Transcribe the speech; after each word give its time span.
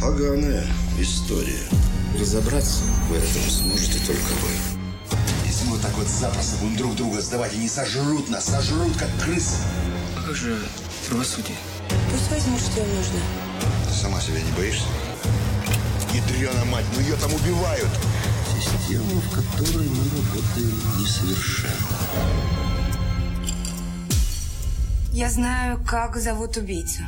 Поганая 0.00 0.64
история. 0.98 1.60
Разобраться 2.18 2.84
в 3.10 3.12
этом 3.12 3.42
сможете 3.50 3.98
только 4.06 4.32
вы. 4.40 5.18
Если 5.46 5.66
мы 5.66 5.72
вот 5.72 5.82
так 5.82 5.92
вот 5.92 6.06
запросто 6.06 6.56
будем 6.62 6.76
друг 6.76 6.96
друга 6.96 7.20
сдавать, 7.20 7.52
они 7.52 7.68
сожрут 7.68 8.30
нас, 8.30 8.46
сожрут, 8.46 8.96
как 8.96 9.10
крысы. 9.22 9.56
А 10.16 10.22
как 10.22 10.34
же 10.34 10.58
правосудие? 11.06 11.56
Пусть 12.10 12.30
возьмут, 12.30 12.60
что 12.60 12.80
им 12.80 12.88
нужно. 12.96 13.20
Ты 13.88 13.94
сама 13.94 14.18
себя 14.22 14.40
не 14.40 14.50
боишься? 14.52 14.86
Ядрена 16.14 16.64
мать, 16.64 16.86
ну 16.94 17.02
ее 17.02 17.16
там 17.16 17.34
убивают. 17.34 17.90
Система, 18.58 19.20
в 19.20 19.30
которой 19.34 19.86
мы 19.86 20.02
работаем 20.04 20.80
несовершенно. 20.98 21.74
Я 25.12 25.28
знаю, 25.28 25.78
как 25.86 26.16
зовут 26.16 26.56
убийцу. 26.56 27.02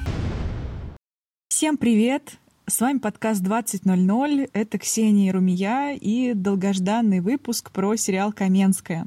Всем 1.48 1.78
привет! 1.78 2.41
С 2.68 2.80
вами 2.80 2.98
подкаст 2.98 3.42
20.00. 3.42 4.50
Это 4.52 4.78
Ксения 4.78 5.32
Румия 5.32 5.94
и 5.94 6.32
долгожданный 6.32 7.18
выпуск 7.18 7.72
про 7.72 7.96
сериал 7.96 8.32
«Каменская». 8.32 9.06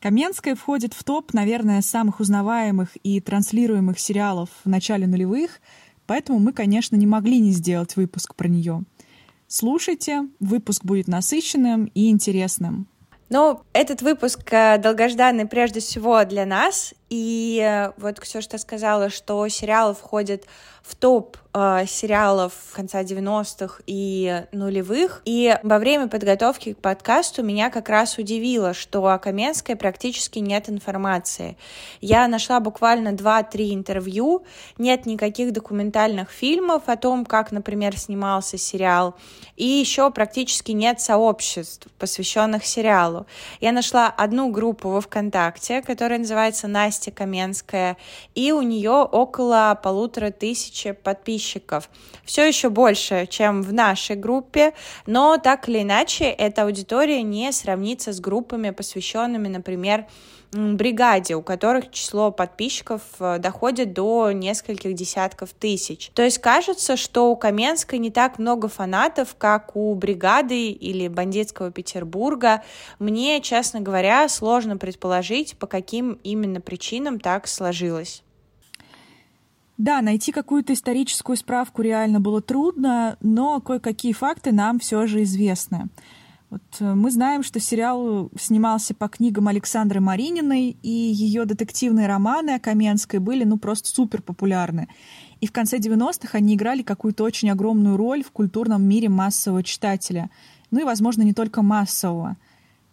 «Каменская» 0.00 0.54
входит 0.54 0.92
в 0.92 1.02
топ, 1.02 1.32
наверное, 1.32 1.80
самых 1.80 2.20
узнаваемых 2.20 2.90
и 3.02 3.22
транслируемых 3.22 3.98
сериалов 3.98 4.50
в 4.64 4.68
начале 4.68 5.06
нулевых, 5.06 5.62
поэтому 6.06 6.40
мы, 6.40 6.52
конечно, 6.52 6.94
не 6.94 7.06
могли 7.06 7.40
не 7.40 7.52
сделать 7.52 7.96
выпуск 7.96 8.34
про 8.34 8.48
нее. 8.48 8.82
Слушайте, 9.46 10.28
выпуск 10.38 10.84
будет 10.84 11.08
насыщенным 11.08 11.86
и 11.94 12.10
интересным. 12.10 12.86
Ну, 13.30 13.62
этот 13.72 14.02
выпуск 14.02 14.40
э, 14.52 14.76
долгожданный 14.76 15.46
прежде 15.46 15.80
всего 15.80 16.22
для 16.26 16.44
нас, 16.44 16.92
и 17.10 17.62
э, 17.64 17.92
вот 17.96 18.20
Ксюша 18.20 18.58
сказала, 18.58 19.08
что 19.08 19.46
сериал 19.48 19.94
входит 19.94 20.44
в 20.88 20.94
топ 20.94 21.36
э, 21.52 21.84
сериалов 21.86 22.52
конца 22.72 23.02
90-х 23.02 23.82
и 23.86 24.44
нулевых. 24.52 25.20
И 25.26 25.54
во 25.62 25.78
время 25.78 26.08
подготовки 26.08 26.72
к 26.72 26.78
подкасту 26.78 27.42
меня 27.42 27.68
как 27.68 27.90
раз 27.90 28.16
удивило, 28.16 28.72
что 28.72 29.06
о 29.06 29.18
Каменской 29.18 29.76
практически 29.76 30.38
нет 30.38 30.70
информации. 30.70 31.58
Я 32.00 32.26
нашла 32.26 32.58
буквально 32.60 33.10
2-3 33.10 33.74
интервью, 33.74 34.44
нет 34.78 35.04
никаких 35.04 35.52
документальных 35.52 36.30
фильмов 36.30 36.84
о 36.86 36.96
том, 36.96 37.26
как, 37.26 37.52
например, 37.52 37.98
снимался 37.98 38.56
сериал, 38.56 39.14
и 39.56 39.66
еще 39.66 40.10
практически 40.10 40.72
нет 40.72 41.00
сообществ, 41.00 41.86
посвященных 41.98 42.64
сериалу. 42.64 43.26
Я 43.60 43.72
нашла 43.72 44.08
одну 44.08 44.50
группу 44.50 44.88
во 44.88 45.00
ВКонтакте, 45.00 45.82
которая 45.82 46.18
называется 46.18 46.66
Настя 46.66 46.97
Настя 46.98 47.12
Каменская, 47.12 47.96
и 48.34 48.50
у 48.50 48.60
нее 48.62 48.90
около 48.90 49.78
полутора 49.80 50.30
тысячи 50.30 50.90
подписчиков. 50.90 51.88
Все 52.24 52.44
еще 52.44 52.70
больше, 52.70 53.26
чем 53.30 53.62
в 53.62 53.72
нашей 53.72 54.16
группе, 54.16 54.74
но 55.06 55.38
так 55.38 55.68
или 55.68 55.82
иначе 55.82 56.24
эта 56.24 56.62
аудитория 56.62 57.22
не 57.22 57.52
сравнится 57.52 58.12
с 58.12 58.18
группами, 58.18 58.70
посвященными, 58.70 59.46
например, 59.46 60.06
бригаде, 60.52 61.34
у 61.34 61.42
которых 61.42 61.90
число 61.90 62.30
подписчиков 62.30 63.02
э, 63.20 63.38
доходит 63.38 63.92
до 63.92 64.32
нескольких 64.32 64.94
десятков 64.94 65.52
тысяч. 65.52 66.10
То 66.14 66.22
есть 66.22 66.38
кажется, 66.38 66.96
что 66.96 67.30
у 67.30 67.36
Каменской 67.36 67.98
не 67.98 68.10
так 68.10 68.38
много 68.38 68.68
фанатов, 68.68 69.34
как 69.36 69.76
у 69.76 69.94
бригады 69.94 70.70
или 70.70 71.08
бандитского 71.08 71.70
Петербурга. 71.70 72.62
Мне, 72.98 73.40
честно 73.40 73.80
говоря, 73.80 74.28
сложно 74.28 74.76
предположить, 74.78 75.56
по 75.58 75.66
каким 75.66 76.18
именно 76.22 76.60
причинам 76.60 77.20
так 77.20 77.46
сложилось. 77.46 78.22
Да, 79.76 80.02
найти 80.02 80.32
какую-то 80.32 80.72
историческую 80.72 81.36
справку 81.36 81.82
реально 81.82 82.18
было 82.18 82.42
трудно, 82.42 83.16
но 83.20 83.60
кое-какие 83.60 84.12
факты 84.12 84.50
нам 84.50 84.80
все 84.80 85.06
же 85.06 85.22
известны. 85.22 85.88
Вот 86.50 86.62
э, 86.80 86.94
мы 86.94 87.10
знаем, 87.10 87.42
что 87.42 87.60
сериал 87.60 88.30
снимался 88.38 88.94
по 88.94 89.08
книгам 89.08 89.48
Александры 89.48 90.00
Марининой, 90.00 90.76
и 90.82 90.90
ее 90.90 91.44
детективные 91.44 92.06
романы 92.06 92.52
о 92.52 92.58
Каменской 92.58 93.18
были 93.18 93.44
ну 93.44 93.58
просто 93.58 93.88
супер 93.90 94.22
популярны. 94.22 94.88
И 95.40 95.46
в 95.46 95.52
конце 95.52 95.78
90-х 95.78 96.36
они 96.36 96.54
играли 96.54 96.82
какую-то 96.82 97.24
очень 97.24 97.50
огромную 97.50 97.96
роль 97.96 98.24
в 98.24 98.30
культурном 98.30 98.82
мире 98.82 99.08
массового 99.08 99.62
читателя. 99.62 100.30
Ну 100.70 100.80
и, 100.80 100.84
возможно, 100.84 101.22
не 101.22 101.34
только 101.34 101.62
массового. 101.62 102.36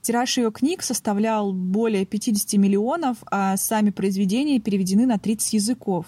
Тираж 0.01 0.37
ее 0.37 0.51
книг 0.51 0.83
составлял 0.83 1.51
более 1.51 2.05
50 2.05 2.53
миллионов, 2.59 3.17
а 3.31 3.57
сами 3.57 3.89
произведения 3.89 4.59
переведены 4.59 5.07
на 5.07 5.17
30 5.17 5.53
языков. 5.53 6.05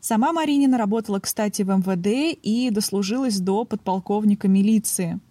Сама 0.00 0.32
Маринина 0.32 0.78
работала, 0.78 1.18
кстати, 1.18 1.62
в 1.62 1.68
МВД 1.68 2.38
и 2.42 2.70
дослужилась 2.70 3.38
до 3.38 3.64
подполковника 3.64 4.46
милиции– 4.46 5.18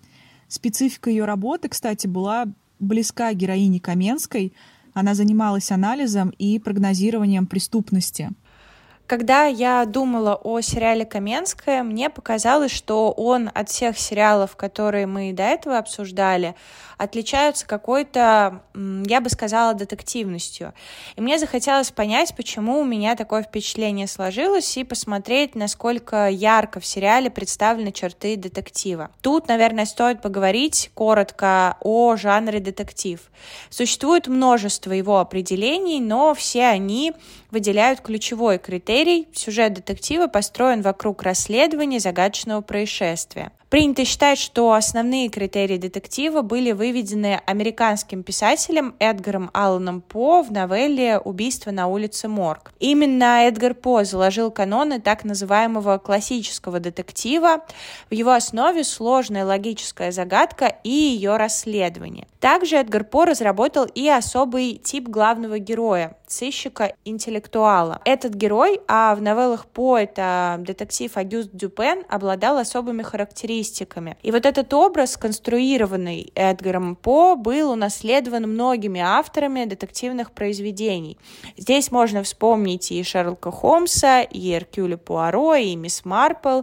Специфика 0.51 1.09
ее 1.09 1.23
работы, 1.23 1.69
кстати, 1.69 2.07
была 2.07 2.45
близка 2.78 3.31
героине 3.31 3.79
Каменской. 3.79 4.51
Она 4.94 5.16
занималась 5.16 5.72
анализом 5.72 6.34
и 6.38 6.59
прогнозированием 6.59 7.45
преступности. 7.45 8.31
Когда 9.11 9.44
я 9.44 9.83
думала 9.83 10.35
о 10.41 10.61
сериале 10.61 11.03
«Каменская», 11.03 11.83
мне 11.83 12.09
показалось, 12.09 12.72
что 12.72 13.11
он 13.11 13.51
от 13.53 13.67
всех 13.67 13.99
сериалов, 13.99 14.55
которые 14.55 15.05
мы 15.05 15.33
до 15.33 15.44
этого 15.44 15.77
обсуждали, 15.77 16.55
отличаются 16.97 17.66
какой-то, 17.67 18.61
я 18.73 19.19
бы 19.19 19.29
сказала, 19.29 19.73
детективностью. 19.73 20.73
И 21.17 21.22
мне 21.22 21.39
захотелось 21.39 21.91
понять, 21.91 22.33
почему 22.38 22.79
у 22.79 22.85
меня 22.85 23.16
такое 23.17 23.44
впечатление 23.44 24.07
сложилось, 24.07 24.77
и 24.77 24.85
посмотреть, 24.85 25.55
насколько 25.55 26.29
ярко 26.29 26.79
в 26.79 26.85
сериале 26.85 27.29
представлены 27.29 27.91
черты 27.91 28.38
детектива. 28.38 29.09
Тут, 29.22 29.49
наверное, 29.49 29.85
стоит 29.85 30.22
поговорить 30.22 30.91
коротко 30.93 31.75
о 31.81 32.16
жанре 32.16 32.59
детектив. 32.61 33.19
Существует 33.72 34.28
множество 34.28 34.93
его 34.93 35.19
определений, 35.19 35.99
но 35.99 36.33
все 36.33 36.67
они 36.67 37.13
выделяют 37.49 37.99
ключевой 37.99 38.57
критерий. 38.57 39.00
Сюжет 39.34 39.73
детектива 39.73 40.28
построен 40.28 40.84
вокруг 40.84 41.23
расследования 41.23 42.00
загадочного 42.00 42.62
происшествия. 42.62 43.51
Принято 43.69 44.06
считать, 44.06 44.38
что 44.38 44.73
основные 44.73 45.29
критерии 45.29 45.78
детектива 45.78 46.41
были 46.41 46.72
выведены 46.72 47.41
американским 47.47 48.22
писателем 48.22 48.94
Эдгаром 49.00 49.50
Алланом 49.53 50.01
По 50.01 50.44
в 50.44 50.51
новелле 50.51 51.17
«Убийство 51.17 51.72
на 51.72 51.88
улице 51.88 52.28
Морг». 52.28 52.73
Именно 52.79 53.47
Эдгар 53.47 53.73
По 53.73 54.03
заложил 54.03 54.51
каноны 54.51 55.00
так 55.01 55.23
называемого 55.23 55.97
классического 55.97 56.79
детектива. 56.79 57.63
В 58.09 58.13
его 58.13 58.31
основе 58.31 58.84
сложная 58.84 59.45
логическая 59.45 60.11
загадка 60.11 60.75
и 60.84 60.91
ее 60.91 61.38
расследование. 61.38 62.28
Также 62.40 62.75
Эдгар 62.75 63.06
По 63.06 63.25
разработал 63.25 63.85
и 63.85 64.07
особый 64.09 64.75
тип 64.75 65.07
главного 65.07 65.57
героя– 65.57 66.16
сыщика-интеллектуала. 66.31 68.02
Этот 68.06 68.34
герой, 68.34 68.80
а 68.88 69.14
в 69.16 69.22
новеллах 69.22 69.66
По 69.68 69.97
это 69.97 70.58
детектив 70.59 71.16
Агюст 71.16 71.50
Дюпен, 71.53 72.03
обладал 72.09 72.58
особыми 72.58 73.03
характеристиками. 73.03 74.18
И 74.22 74.31
вот 74.31 74.46
этот 74.46 74.74
образ, 74.74 75.18
конструированный 75.18 76.31
Эдгаром 76.36 76.96
По, 76.96 77.36
был 77.36 77.72
унаследован 77.72 78.44
многими 78.44 79.02
авторами 79.02 79.66
детективных 79.66 80.31
произведений. 80.31 81.18
Здесь 81.58 81.91
можно 81.91 82.24
вспомнить 82.24 82.91
и 82.91 83.03
Шерлока 83.03 83.52
Холмса, 83.52 84.22
и 84.22 84.53
Эркюля 84.53 84.97
Пуаро, 84.97 85.56
и 85.56 85.75
Мисс 85.75 86.06
Марпл, 86.06 86.62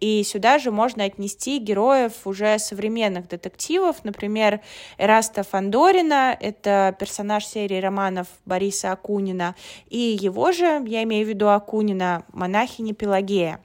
и 0.00 0.22
сюда 0.22 0.58
же 0.58 0.70
можно 0.70 1.04
отнести 1.04 1.58
героев 1.58 2.12
уже 2.24 2.58
современных 2.58 3.28
детективов, 3.28 4.04
например, 4.04 4.60
Эраста 4.96 5.42
Фандорина, 5.42 6.36
это 6.38 6.94
персонаж 6.98 7.46
серии 7.46 7.80
романов 7.80 8.26
Бориса 8.44 8.92
Акунина, 9.08 9.54
и 9.88 10.18
его 10.20 10.52
же, 10.52 10.82
я 10.86 11.02
имею 11.04 11.26
в 11.26 11.28
виду 11.28 11.48
Акунина, 11.48 12.24
монахиня 12.32 12.94
Пелагея. 12.94 13.60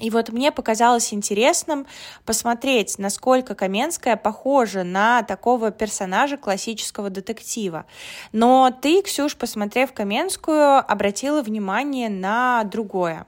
И 0.00 0.08
вот 0.08 0.30
мне 0.30 0.50
показалось 0.52 1.12
интересным 1.12 1.86
посмотреть, 2.24 2.98
насколько 2.98 3.54
Каменская 3.54 4.16
похожа 4.16 4.82
на 4.84 5.22
такого 5.24 5.72
персонажа 5.72 6.36
классического 6.36 7.10
детектива. 7.10 7.84
Но 8.32 8.70
ты, 8.70 9.02
Ксюш, 9.02 9.36
посмотрев 9.36 9.92
Каменскую, 9.92 10.78
обратила 10.78 11.42
внимание 11.42 12.08
на 12.08 12.64
другое. 12.64 13.26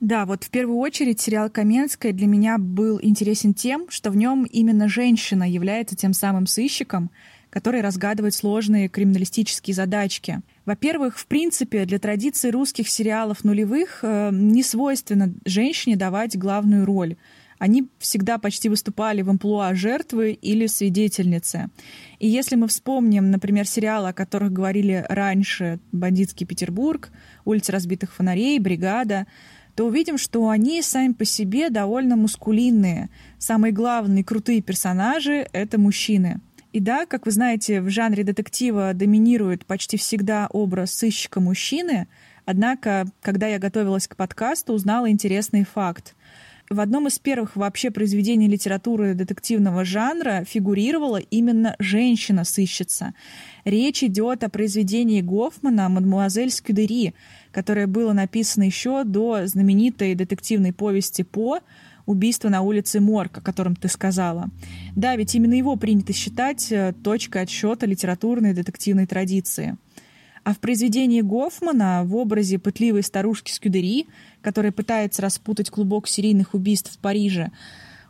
Да, 0.00 0.24
вот 0.24 0.44
в 0.44 0.50
первую 0.50 0.78
очередь 0.78 1.20
сериал 1.20 1.50
«Каменская» 1.50 2.12
для 2.12 2.26
меня 2.26 2.58
был 2.58 2.98
интересен 3.02 3.52
тем, 3.52 3.88
что 3.90 4.10
в 4.10 4.16
нем 4.16 4.44
именно 4.44 4.88
женщина 4.88 5.48
является 5.48 5.94
тем 5.94 6.12
самым 6.12 6.46
сыщиком, 6.46 7.10
который 7.50 7.82
разгадывает 7.82 8.34
сложные 8.34 8.88
криминалистические 8.88 9.74
задачки. 9.74 10.40
Во-первых, 10.64 11.18
в 11.18 11.26
принципе, 11.26 11.84
для 11.84 11.98
традиции 11.98 12.50
русских 12.50 12.88
сериалов 12.88 13.42
нулевых 13.42 14.00
э, 14.02 14.30
не 14.32 14.62
свойственно 14.62 15.34
женщине 15.44 15.96
давать 15.96 16.38
главную 16.38 16.86
роль. 16.86 17.16
Они 17.58 17.88
всегда 17.98 18.38
почти 18.38 18.68
выступали 18.68 19.22
в 19.22 19.30
амплуа 19.30 19.74
жертвы 19.74 20.32
или 20.32 20.66
свидетельницы. 20.66 21.68
И 22.18 22.28
если 22.28 22.56
мы 22.56 22.66
вспомним, 22.68 23.30
например, 23.30 23.66
сериалы, 23.66 24.08
о 24.08 24.12
которых 24.12 24.52
говорили 24.52 25.04
раньше 25.08 25.78
«Бандитский 25.92 26.46
Петербург», 26.46 27.10
«Улица 27.44 27.72
разбитых 27.72 28.12
фонарей», 28.12 28.58
«Бригада», 28.58 29.26
то 29.74 29.86
увидим, 29.86 30.18
что 30.18 30.48
они 30.48 30.82
сами 30.82 31.12
по 31.12 31.24
себе 31.24 31.70
довольно 31.70 32.16
мускулинные. 32.16 33.10
Самые 33.38 33.72
главные 33.72 34.24
крутые 34.24 34.60
персонажи— 34.60 35.48
это 35.52 35.78
мужчины. 35.78 36.40
И 36.72 36.80
да, 36.80 37.04
как 37.04 37.26
вы 37.26 37.32
знаете, 37.32 37.82
в 37.82 37.90
жанре 37.90 38.24
детектива 38.24 38.94
доминирует 38.94 39.66
почти 39.66 39.98
всегда 39.98 40.48
образ 40.50 40.92
сыщика 40.94 41.38
мужчины, 41.38 42.08
однако, 42.46 43.06
когда 43.20 43.46
я 43.46 43.58
готовилась 43.58 44.08
к 44.08 44.16
подкасту, 44.16 44.72
узнала 44.72 45.10
интересный 45.10 45.64
факт. 45.64 46.14
В 46.70 46.80
одном 46.80 47.06
из 47.08 47.18
первых 47.18 47.56
вообще 47.56 47.90
произведений 47.90 48.48
литературы 48.48 49.12
детективного 49.12 49.84
жанра 49.84 50.44
фигурировала 50.48 51.18
именно 51.18 51.76
женщина-сыщица. 51.78 53.12
Речь 53.66 54.02
идет 54.02 54.42
о 54.42 54.48
произведении 54.48 55.20
Гофмана 55.20 55.90
«Мадмуазель 55.90 56.50
Скюдери», 56.50 57.12
которое 57.50 57.86
было 57.86 58.14
написано 58.14 58.62
еще 58.62 59.04
до 59.04 59.46
знаменитой 59.46 60.14
детективной 60.14 60.72
повести 60.72 61.20
«По», 61.20 61.60
убийство 62.06 62.48
на 62.48 62.62
улице 62.62 63.00
Морг, 63.00 63.38
о 63.38 63.40
котором 63.40 63.76
ты 63.76 63.88
сказала. 63.88 64.48
Да, 64.96 65.16
ведь 65.16 65.34
именно 65.34 65.54
его 65.54 65.76
принято 65.76 66.12
считать 66.12 66.70
э, 66.70 66.92
точкой 67.02 67.42
отсчета 67.42 67.86
литературной 67.86 68.54
детективной 68.54 69.06
традиции. 69.06 69.76
А 70.44 70.54
в 70.54 70.58
произведении 70.58 71.20
Гофмана 71.20 72.02
в 72.04 72.16
образе 72.16 72.58
пытливой 72.58 73.02
старушки 73.02 73.52
Скюдери, 73.52 74.08
которая 74.40 74.72
пытается 74.72 75.22
распутать 75.22 75.70
клубок 75.70 76.08
серийных 76.08 76.54
убийств 76.54 76.92
в 76.92 76.98
Париже, 76.98 77.52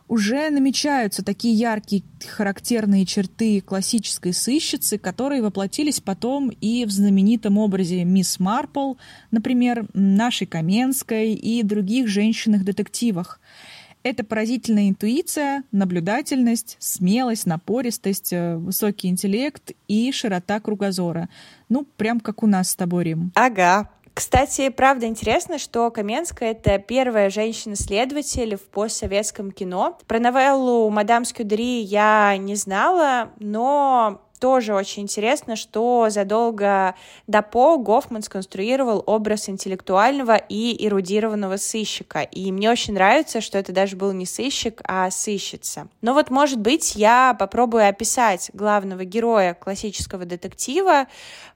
уже 0.07 0.49
намечаются 0.49 1.23
такие 1.23 1.55
яркие 1.55 2.03
характерные 2.27 3.05
черты 3.05 3.61
классической 3.61 4.33
сыщицы, 4.33 4.97
которые 4.97 5.41
воплотились 5.41 6.01
потом 6.01 6.49
и 6.49 6.85
в 6.85 6.91
знаменитом 6.91 7.57
образе 7.57 8.03
мисс 8.03 8.39
Марпл, 8.39 8.95
например, 9.31 9.87
нашей 9.93 10.45
Каменской 10.45 11.33
и 11.33 11.63
других 11.63 12.07
женщинах-детективах. 12.07 13.39
Это 14.03 14.25
поразительная 14.25 14.89
интуиция, 14.89 15.63
наблюдательность, 15.71 16.75
смелость, 16.79 17.45
напористость, 17.45 18.33
э, 18.33 18.57
высокий 18.57 19.07
интеллект 19.07 19.71
и 19.87 20.11
широта 20.11 20.59
кругозора. 20.59 21.29
Ну, 21.69 21.85
прям 21.97 22.19
как 22.19 22.43
у 22.43 22.47
нас 22.47 22.71
с 22.71 22.75
тобой, 22.75 23.05
Рим. 23.05 23.31
Ага, 23.35 23.89
кстати, 24.13 24.69
правда 24.69 25.07
интересно, 25.07 25.57
что 25.57 25.89
Каменская— 25.89 26.51
это 26.51 26.77
первая 26.77 27.31
женщина-следователь 27.31 28.57
в 28.57 28.61
постсоветском 28.61 29.51
кино. 29.51 29.97
Про 30.05 30.19
новеллу 30.19 30.89
«Мадам 30.91 31.25
Скюдери» 31.25 31.79
я 31.79 32.37
не 32.37 32.55
знала, 32.55 33.31
но 33.39 34.21
тоже 34.43 34.73
очень 34.73 35.03
интересно, 35.03 35.55
что 35.55 36.07
задолго 36.09 36.95
до 37.27 37.41
По 37.41 37.77
Гофман 37.77 38.21
сконструировал 38.21 39.01
образ 39.05 39.47
интеллектуального 39.47 40.35
и 40.35 40.85
эрудированного 40.85 41.55
сыщика. 41.55 42.23
И 42.23 42.51
мне 42.51 42.69
очень 42.69 42.93
нравится, 42.93 43.39
что 43.39 43.57
это 43.57 43.71
даже 43.71 43.95
был 43.95 44.11
не 44.11 44.25
сыщик, 44.25 44.81
а 44.83 45.09
сыщица. 45.11 45.87
Но 46.01 46.13
вот, 46.13 46.29
может 46.29 46.59
быть, 46.59 46.97
я 46.97 47.37
попробую 47.39 47.87
описать 47.87 48.51
главного 48.53 49.05
героя 49.05 49.53
классического 49.53 50.25
детектива, 50.25 51.05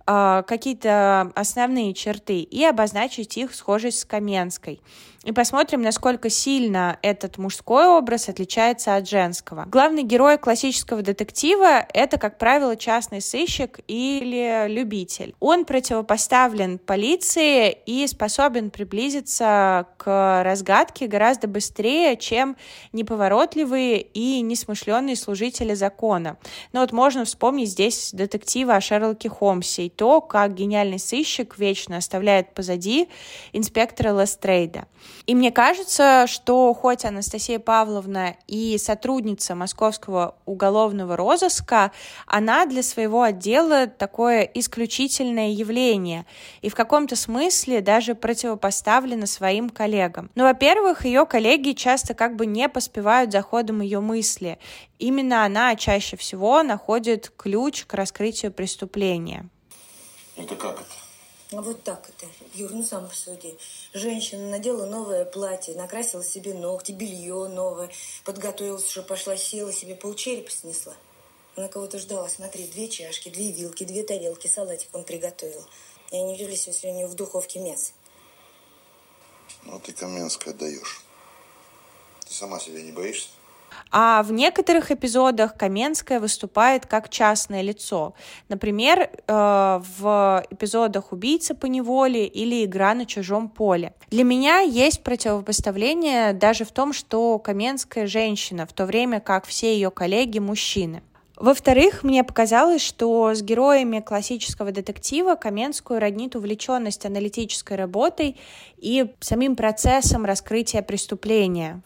э, 0.07 0.43
какие-то 0.47 1.33
основные 1.35 1.93
черты 1.93 2.39
и 2.39 2.63
обозначить 2.63 3.35
их 3.35 3.53
схожесть 3.53 3.99
с 3.99 4.05
Каменской 4.05 4.79
и 5.27 5.33
посмотрим, 5.33 5.81
насколько 5.81 6.29
сильно 6.29 6.99
этот 7.01 7.37
мужской 7.37 7.85
образ 7.85 8.29
отличается 8.29 8.95
от 8.95 9.09
женского. 9.09 9.65
Главный 9.67 10.03
герой 10.03 10.37
классического 10.37 11.01
детектива— 11.01 11.85
это, 11.93 12.17
как 12.17 12.37
правило, 12.37 12.77
частный 12.77 13.19
сыщик 13.19 13.81
или 13.89 14.69
любитель. 14.69 15.35
Он 15.41 15.65
противопоставлен 15.65 16.79
полиции 16.79 17.77
и 17.85 18.07
способен 18.07 18.71
приблизиться 18.71 19.87
к 19.97 20.43
разгадке 20.45 21.07
гораздо 21.07 21.49
быстрее, 21.49 22.15
чем 22.15 22.55
неповоротливые 22.93 23.99
и 23.99 24.39
несмышленные 24.39 25.17
служители 25.17 25.73
закона. 25.73 26.37
Но 26.71 26.79
вот 26.79 26.93
можно 26.93 27.25
вспомнить 27.25 27.71
здесь 27.71 28.11
детектива 28.13 28.75
о 28.75 28.81
Шерлоке 28.81 29.27
Холмсе 29.27 29.87
и 29.87 29.89
то, 29.89 30.21
как 30.21 30.53
гениальный 30.53 30.99
сыщик 30.99 31.59
вечно 31.59 31.97
оставляет 31.97 32.53
позади 32.53 33.09
инспектора 33.51 34.17
Лестрейда. 34.17 34.87
И 35.25 35.35
мне 35.35 35.51
кажется, 35.51 36.25
что 36.27 36.73
хоть 36.73 37.05
Анастасия 37.05 37.59
Павловна 37.59 38.35
и 38.47 38.77
сотрудница 38.77 39.55
Московского 39.55 40.35
уголовного 40.45 41.17
розыска, 41.17 41.91
она 42.25 42.65
для 42.65 42.83
своего 42.83 43.23
отдела 43.23 43.87
такое 43.87 44.41
исключительное 44.43 45.49
явление 45.49 46.25
и 46.61 46.69
в 46.69 46.75
каком-то 46.75 47.15
смысле 47.15 47.81
даже 47.81 48.15
противопоставлена 48.15 49.25
своим 49.25 49.69
коллегам. 49.69 50.29
Ну, 50.35 50.43
во-первых, 50.43 51.05
ее 51.05 51.25
коллеги 51.25 51.71
часто 51.71 52.13
как 52.13 52.35
бы 52.35 52.45
не 52.45 52.69
поспевают 52.69 53.31
за 53.31 53.41
ходом 53.41 53.81
ее 53.81 53.99
мысли. 53.99 54.59
Именно 54.99 55.45
она 55.45 55.75
чаще 55.75 56.17
всего 56.17 56.63
находит 56.63 57.31
ключ 57.35 57.85
к 57.85 57.93
раскрытию 57.93 58.51
преступления. 58.51 59.49
Это 60.35 60.55
как 60.55 60.75
это? 60.75 61.06
А 61.53 61.61
вот 61.61 61.81
так 61.83 62.09
это, 62.09 62.29
Юр, 62.55 62.71
ну 62.71 62.83
сам 62.83 63.07
посуди. 63.07 63.57
Женщина 63.93 64.49
надела 64.49 64.85
новое 64.85 65.23
платье, 65.23 65.75
накрасила 65.75 66.23
себе 66.23 66.53
ногти, 66.53 66.91
белье 66.91 67.47
новое, 67.47 67.89
подготовилась, 68.25 68.89
что 68.89 69.01
пошла, 69.01 69.37
села 69.37 69.71
себе, 69.71 69.95
полчерепа 69.95 70.51
снесла. 70.51 70.93
Она 71.55 71.69
кого-то 71.69 71.99
ждала, 71.99 72.27
смотри, 72.27 72.67
две 72.67 72.89
чашки, 72.89 73.29
две 73.29 73.51
вилки, 73.51 73.85
две 73.85 74.03
тарелки, 74.03 74.47
салатик 74.47 74.89
он 74.91 75.05
приготовил. 75.05 75.65
Я 76.11 76.23
не 76.23 76.33
удивлюсь, 76.33 76.67
если 76.67 76.89
у 76.89 76.93
него 76.93 77.07
в 77.07 77.15
духовке 77.15 77.59
мясо. 77.59 77.93
Ну, 79.63 79.79
ты 79.79 79.93
Каменская 79.93 80.53
даешь. 80.53 81.01
Ты 82.27 82.33
сама 82.33 82.59
себя 82.59 82.81
не 82.81 82.91
боишься? 82.91 83.29
А 83.91 84.23
в 84.23 84.31
некоторых 84.31 84.91
эпизодах 84.91 85.55
Каменская 85.55 86.19
выступает 86.19 86.85
как 86.85 87.09
частное 87.09 87.61
лицо. 87.61 88.13
Например, 88.49 89.09
э, 89.09 89.81
в 89.97 90.45
эпизодах 90.49 91.11
«Убийца 91.11 91.55
по 91.55 91.65
неволе» 91.65 92.25
или 92.25 92.65
«Игра 92.65 92.93
на 92.93 93.05
чужом 93.05 93.49
поле». 93.49 93.93
Для 94.09 94.23
меня 94.23 94.59
есть 94.59 95.03
противопоставление 95.03 96.33
даже 96.33 96.65
в 96.65 96.71
том, 96.71 96.93
что 96.93 97.39
Каменская 97.39 98.07
женщина, 98.07 98.65
в 98.65 98.73
то 98.73 98.85
время 98.85 99.19
как 99.19 99.45
все 99.45 99.73
ее 99.73 99.91
коллеги 99.91 100.39
мужчины. 100.39 101.01
Во-вторых, 101.37 102.03
мне 102.03 102.23
показалось, 102.23 102.81
что 102.81 103.35
с 103.35 103.43
героями 103.43 103.99
классического 103.99 104.71
детектива 104.71 105.35
Каменскую 105.35 105.99
роднит 105.99 106.35
увлеченность 106.35 107.05
аналитической 107.05 107.77
работой 107.77 108.37
и 108.77 109.13
самим 109.19 109.55
процессом 109.55 110.25
раскрытия 110.25 110.81
преступления. 110.81 111.81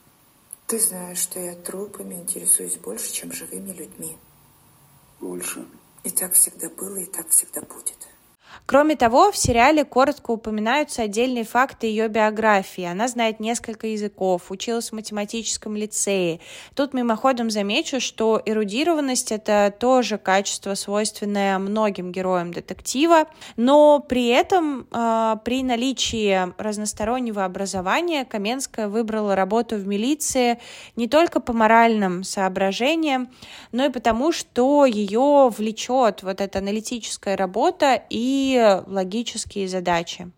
Ты 0.72 0.80
знаешь, 0.80 1.18
что 1.18 1.38
я 1.38 1.54
трупами 1.54 2.16
интересуюсь 2.16 2.78
больше, 2.78 3.12
чем 3.12 3.34
живыми 3.34 3.72
людьми. 3.74 4.18
Больше. 5.20 5.68
И 6.06 6.10
так 6.10 6.32
всегда 6.32 6.70
было, 6.70 6.96
и 6.96 7.06
так 7.06 7.28
всегда 7.28 7.60
будет. 7.60 8.08
Кроме 8.66 8.96
того, 8.96 9.32
в 9.32 9.38
сериале 9.38 9.84
коротко 9.84 10.32
упоминаются 10.32 11.02
отдельные 11.02 11.44
факты 11.44 11.88
ее 11.88 12.08
биографии. 12.08 12.86
Она 12.86 13.08
знает 13.08 13.40
несколько 13.40 13.88
языков, 13.88 14.44
училась 14.50 14.92
в 14.92 14.94
математическом 14.94 15.76
лицее. 15.76 16.40
Тут 16.74 16.94
мимоходом 16.94 17.50
замечу, 17.50 18.00
что 18.00 18.42
эрудированность— 18.46 19.32
это 19.34 19.74
тоже 19.78 20.18
качество, 20.18 20.76
свойственное 20.76 21.60
многим 21.60 22.12
героям 22.12 22.54
детектива, 22.54 23.26
но 23.58 24.00
при 24.00 24.28
этом 24.28 24.88
э, 24.92 25.36
при 25.44 25.64
наличии 25.64 26.54
разностороннего 26.58 27.44
образования 27.44 28.24
Каменская 28.24 28.88
выбрала 28.88 29.36
работу 29.36 29.76
в 29.76 29.86
милиции 29.86 30.60
не 30.96 31.08
только 31.10 31.42
по 31.42 31.52
моральным 31.52 32.24
соображениям, 32.24 33.30
но 33.74 33.86
и 33.86 33.90
потому, 33.90 34.32
что 34.32 34.86
ее 34.86 35.50
влечет 35.50 36.24
вот 36.24 36.40
эта 36.40 36.60
аналитическая 36.60 37.36
работа 37.36 38.02
и 38.10 38.41
логические 38.88 39.68
задачи. 39.68 40.32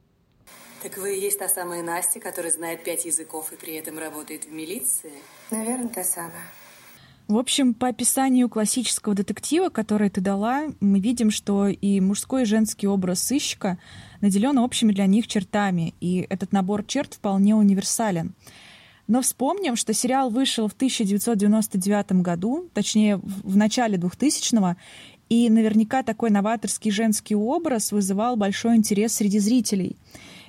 Так 0.83 0.97
вы 0.97 1.15
и 1.15 1.21
есть 1.21 1.39
та 1.39 1.47
самая 1.47 1.81
Настя, 1.81 2.19
которая 2.19 2.51
знает 2.51 2.83
пять 2.83 3.05
языков 3.05 3.53
и 3.53 3.55
при 3.55 3.75
этом 3.75 3.97
работает 3.97 4.45
в 4.45 4.51
милиции? 4.51 5.13
Наверное, 5.49 5.87
та 5.87 6.03
самая. 6.03 6.43
В 7.29 7.37
общем, 7.37 7.73
по 7.73 7.87
описанию 7.87 8.49
классического 8.49 9.15
детектива, 9.15 9.69
которое 9.69 10.09
ты 10.09 10.19
дала, 10.19 10.65
мы 10.81 10.99
видим, 10.99 11.31
что 11.31 11.67
и 11.69 12.01
мужской 12.01 12.41
и 12.41 12.45
женский 12.45 12.85
образ 12.85 13.23
сыщика 13.23 13.79
наделен 14.19 14.57
общими 14.57 14.91
для 14.91 15.05
них 15.05 15.27
чертами, 15.27 15.93
и 16.01 16.27
этот 16.29 16.51
набор 16.51 16.83
черт 16.83 17.13
вполне 17.13 17.55
универсален. 17.55 18.33
Но 19.07 19.21
вспомним, 19.21 19.77
что 19.77 19.93
сериал 19.93 20.29
вышел 20.29 20.67
в 20.67 20.73
1999 20.73 22.21
году, 22.21 22.69
точнее, 22.73 23.17
в 23.17 23.55
начале 23.55 23.97
2000-го, 23.97 24.75
и 25.33 25.49
наверняка 25.49 26.03
такой 26.03 26.29
новаторский 26.29 26.91
женский 26.91 27.33
образ 27.33 27.91
вызывал 27.91 28.35
большой 28.35 28.75
интерес 28.75 29.13
среди 29.13 29.39
зрителей. 29.39 29.97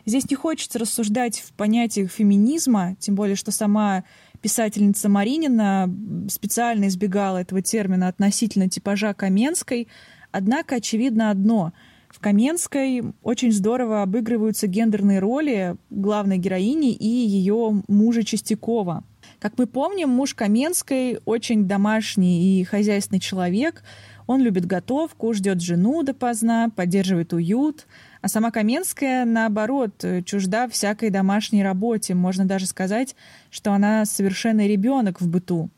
Здесь 0.05 0.29
не 0.29 0.37
хочется 0.37 0.79
рассуждать 0.79 1.39
в 1.41 1.55
понятиях 1.55 2.11
феминизма, 2.11 2.95
тем 2.99 3.15
более, 3.15 3.37
что 3.37 3.51
сама 3.51 4.05
писательница 4.43 5.09
Маринина 5.09 5.91
специально 6.29 6.89
избегала 6.89 7.39
этого 7.39 7.63
термина 7.63 8.09
относительно 8.09 8.69
типажа 8.69 9.15
Каменской. 9.15 9.89
Однако 10.33 10.77
очевидно 10.77 11.31
одно— 11.31 11.73
В 12.15 12.21
Каменской 12.21 13.03
очень 13.25 13.51
здорово 13.51 14.03
обыгрываются 14.03 14.69
гендерные 14.69 15.19
роли 15.19 15.75
главной 15.91 16.39
героини 16.39 16.93
и 16.93 17.09
ее 17.09 17.83
мужа 17.89 18.23
Чистякова. 18.23 19.03
Как 19.41 19.59
мы 19.59 19.67
помним, 19.67 20.11
муж 20.11 20.33
Каменской 20.35 21.19
очень 21.25 21.67
домашний 21.67 22.61
и 22.61 22.63
хозяйственный 22.63 23.19
человек. 23.19 23.83
Он 24.27 24.41
любит 24.41 24.65
готовку, 24.67 25.33
ждет 25.35 25.61
жену 25.61 26.03
допоздна, 26.03 26.71
поддерживает 26.75 27.33
уют. 27.33 27.87
А 28.23 28.29
сама 28.29 28.51
Каменская, 28.51 29.25
наоборот, 29.25 30.05
чужда 30.25 30.69
всякой 30.69 31.11
домашней 31.11 31.63
работе. 31.63 32.15
Можно 32.15 32.47
даже 32.47 32.67
сказать, 32.67 33.17
что 33.51 33.73
она 33.73 34.05
совершенный 34.07 34.67
ребенок 34.69 35.21
в 35.21 35.29
быту. 35.29 35.69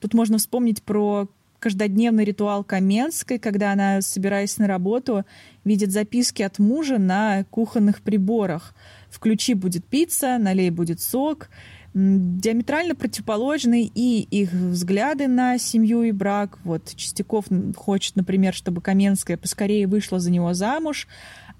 Тут 0.00 0.14
можно 0.14 0.38
вспомнить 0.38 0.82
про 0.82 1.28
каждодневный 1.60 2.24
ритуал 2.24 2.64
Каменской, 2.64 3.38
когда 3.38 3.70
она, 3.70 4.02
собираясь 4.02 4.58
на 4.58 4.66
работу, 4.66 5.24
видит 5.64 5.92
записки 5.92 6.42
от 6.42 6.58
мужа 6.58 6.98
на 6.98 7.44
кухонных 7.44 8.02
приборах. 8.02 8.74
«Включи 9.10 9.54
будет 9.54 9.84
пицца, 9.84 10.38
налей 10.38 10.70
будет 10.70 11.00
сок», 11.00 11.50
диаметрально 11.94 12.94
противоположны 12.94 13.90
и 13.94 14.22
их 14.22 14.50
взгляды 14.52 15.28
на 15.28 15.58
семью 15.58 16.02
и 16.02 16.12
брак. 16.12 16.58
Вот 16.64 16.94
Чистяков 16.94 17.46
хочет, 17.76 18.16
например, 18.16 18.54
чтобы 18.54 18.80
Каменская 18.80 19.36
поскорее 19.36 19.86
вышла 19.86 20.18
за 20.18 20.30
него 20.30 20.54
замуж, 20.54 21.06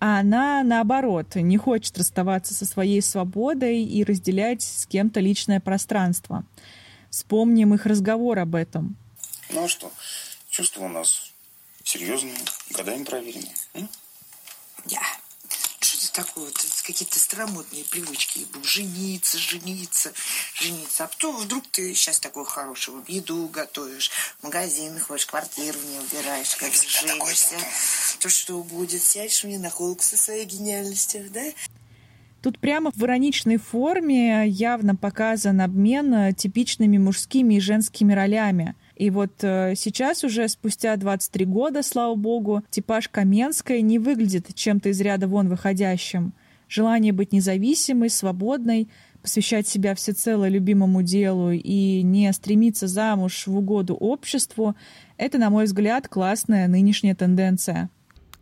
а 0.00 0.20
она, 0.20 0.62
наоборот, 0.62 1.36
не 1.36 1.58
хочет 1.58 1.96
расставаться 1.98 2.54
со 2.54 2.66
своей 2.66 3.02
свободой 3.02 3.84
и 3.84 4.02
разделять 4.04 4.62
с 4.62 4.86
кем-то 4.86 5.20
личное 5.20 5.60
пространство. 5.60 6.44
Вспомним 7.10 7.74
их 7.74 7.84
разговор 7.86 8.38
об 8.38 8.54
этом. 8.54 8.96
Ну 9.52 9.64
а 9.64 9.68
что? 9.68 9.92
Чувства 10.48 10.84
у 10.84 10.88
нас 10.88 11.32
серьезные, 11.84 12.34
годами 12.74 13.04
проверенные. 13.04 13.52
Я. 14.86 15.02
Что-то 15.78 16.24
такое, 16.24 16.44
вот 16.46 16.71
какие-то 16.82 17.18
старомодные 17.18 17.84
привычки. 17.84 18.46
Жениться, 18.64 19.38
жениться, 19.38 20.12
жениться. 20.54 21.04
А 21.04 21.08
потом 21.08 21.36
вдруг 21.36 21.66
ты 21.70 21.94
сейчас 21.94 22.20
такой 22.20 22.44
хорошего 22.44 23.02
еду 23.08 23.48
готовишь, 23.48 24.10
в 24.40 24.44
магазин 24.44 24.98
ходишь, 24.98 25.26
квартиру 25.26 25.78
не 25.90 25.98
убираешь, 25.98 26.56
как 26.56 26.72
женишься. 26.72 27.56
То 28.20 28.28
что 28.28 28.62
будет? 28.62 29.02
Сядешь 29.02 29.44
мне 29.44 29.58
на 29.58 29.70
холку 29.70 30.02
со 30.02 30.16
своей 30.16 30.44
гениальностью, 30.44 31.30
да? 31.30 31.42
Тут 32.42 32.58
прямо 32.58 32.90
в 32.90 33.04
ироничной 33.04 33.56
форме 33.56 34.48
явно 34.48 34.96
показан 34.96 35.60
обмен 35.60 36.12
э, 36.12 36.32
типичными 36.32 36.98
мужскими 36.98 37.54
и 37.54 37.60
женскими 37.60 38.12
ролями. 38.12 38.74
И 38.96 39.10
вот 39.10 39.32
э, 39.42 39.74
сейчас 39.76 40.24
уже 40.24 40.48
спустя 40.48 40.96
23 40.96 41.44
года, 41.44 41.84
слава 41.84 42.16
богу, 42.16 42.64
типаж 42.68 43.08
Каменской 43.08 43.80
не 43.80 44.00
выглядит 44.00 44.52
чем-то 44.56 44.88
из 44.88 45.00
ряда 45.00 45.28
вон 45.28 45.48
выходящим. 45.48 46.34
Желание 46.72 47.12
быть 47.12 47.34
независимой, 47.34 48.08
свободной, 48.08 48.88
посвящать 49.20 49.68
себя 49.68 49.94
всецело 49.94 50.48
любимому 50.48 51.02
делу 51.02 51.50
и 51.50 52.00
не 52.02 52.32
стремиться 52.32 52.86
замуж 52.86 53.46
в 53.46 53.54
угоду 53.54 53.94
обществу— 53.94 54.74
это, 55.18 55.36
на 55.36 55.50
мой 55.50 55.64
взгляд, 55.64 56.08
классная 56.08 56.68
нынешняя 56.68 57.14
тенденция. 57.14 57.90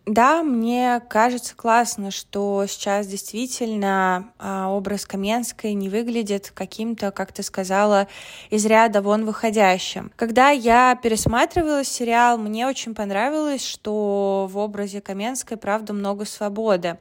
Да, 0.06 0.44
мне 0.44 1.02
кажется 1.08 1.56
классно, 1.56 2.12
что 2.12 2.64
сейчас 2.68 3.08
действительно 3.08 4.32
а, 4.38 4.68
образ 4.68 5.06
Каменской 5.06 5.74
не 5.74 5.88
выглядит 5.88 6.52
каким-то, 6.54 7.10
как 7.10 7.32
ты 7.32 7.42
сказала, 7.42 8.06
из 8.48 8.64
ряда 8.64 9.02
вон 9.02 9.24
выходящим. 9.24 10.12
Когда 10.14 10.50
я 10.50 10.94
пересматривала 10.94 11.82
сериал, 11.82 12.38
мне 12.38 12.68
очень 12.68 12.94
понравилось, 12.94 13.66
что 13.66 14.48
в 14.48 14.56
образе 14.56 15.00
Каменской, 15.00 15.56
правда, 15.56 15.92
много 15.92 16.24
свободы 16.24 16.96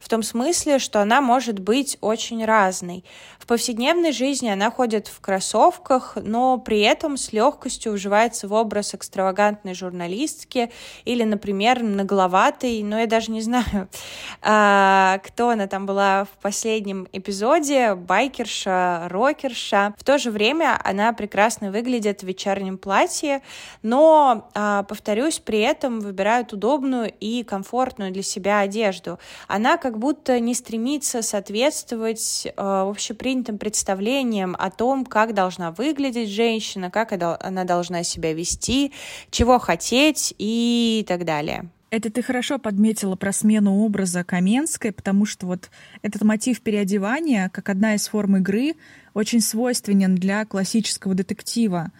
в 0.00 0.08
том 0.08 0.22
смысле, 0.22 0.78
что 0.78 1.00
она 1.00 1.20
может 1.20 1.58
быть 1.58 1.98
очень 2.00 2.44
разной. 2.44 3.04
В 3.38 3.46
повседневной 3.46 4.12
жизни 4.12 4.48
она 4.48 4.70
ходит 4.70 5.06
в 5.06 5.20
кроссовках, 5.20 6.16
но 6.20 6.58
при 6.58 6.80
этом 6.80 7.16
с 7.16 7.32
легкостью 7.32 7.92
уживается 7.92 8.48
в 8.48 8.52
образ 8.52 8.94
экстравагантной 8.94 9.74
журналистки 9.74 10.72
или, 11.04 11.22
например, 11.22 11.82
нагловатой, 11.82 12.82
но 12.82 12.98
я 12.98 13.06
даже 13.06 13.30
не 13.30 13.40
знаю, 13.40 13.88
а, 14.42 15.20
кто 15.24 15.50
она 15.50 15.68
там 15.68 15.86
была 15.86 16.24
в 16.24 16.30
последнем 16.42 17.06
эпизоде, 17.12 17.94
байкерша, 17.94 19.06
рокерша. 19.10 19.94
В 19.96 20.02
то 20.02 20.18
же 20.18 20.32
время 20.32 20.80
она 20.82 21.12
прекрасно 21.12 21.70
выглядит 21.70 22.22
в 22.22 22.26
вечернем 22.26 22.78
платье, 22.78 23.42
но, 23.82 24.50
а, 24.54 24.82
повторюсь, 24.82 25.38
при 25.38 25.60
этом 25.60 26.00
выбирает 26.00 26.52
удобную 26.52 27.12
и 27.20 27.44
комфортную 27.44 28.10
для 28.10 28.22
себя 28.22 28.58
одежду. 28.58 29.18
Она 29.46 29.76
как 29.86 30.00
будто 30.00 30.40
не 30.40 30.52
стремится 30.52 31.22
соответствовать 31.22 32.44
э, 32.44 32.50
общепринятым 32.56 33.56
представлениям 33.56 34.56
о 34.58 34.72
том, 34.72 35.04
как 35.04 35.32
должна 35.32 35.70
выглядеть 35.70 36.28
женщина, 36.28 36.90
как 36.90 37.12
она 37.12 37.62
должна 37.62 38.02
себя 38.02 38.32
вести, 38.32 38.90
чего 39.30 39.60
хотеть 39.60 40.34
и 40.38 41.04
так 41.06 41.24
далее. 41.24 41.70
Это 41.90 42.10
ты 42.10 42.20
хорошо 42.20 42.58
подметила 42.58 43.14
про 43.14 43.32
смену 43.32 43.84
образа 43.84 44.24
Каменской, 44.24 44.90
потому 44.90 45.24
что 45.24 45.46
вот 45.46 45.70
этот 46.02 46.22
мотив 46.22 46.62
переодевания, 46.62 47.48
как 47.50 47.68
одна 47.68 47.94
из 47.94 48.08
форм 48.08 48.38
игры, 48.38 48.74
очень 49.14 49.40
свойственен 49.40 50.16
для 50.16 50.44
классического 50.46 51.14
детектива. 51.14 51.92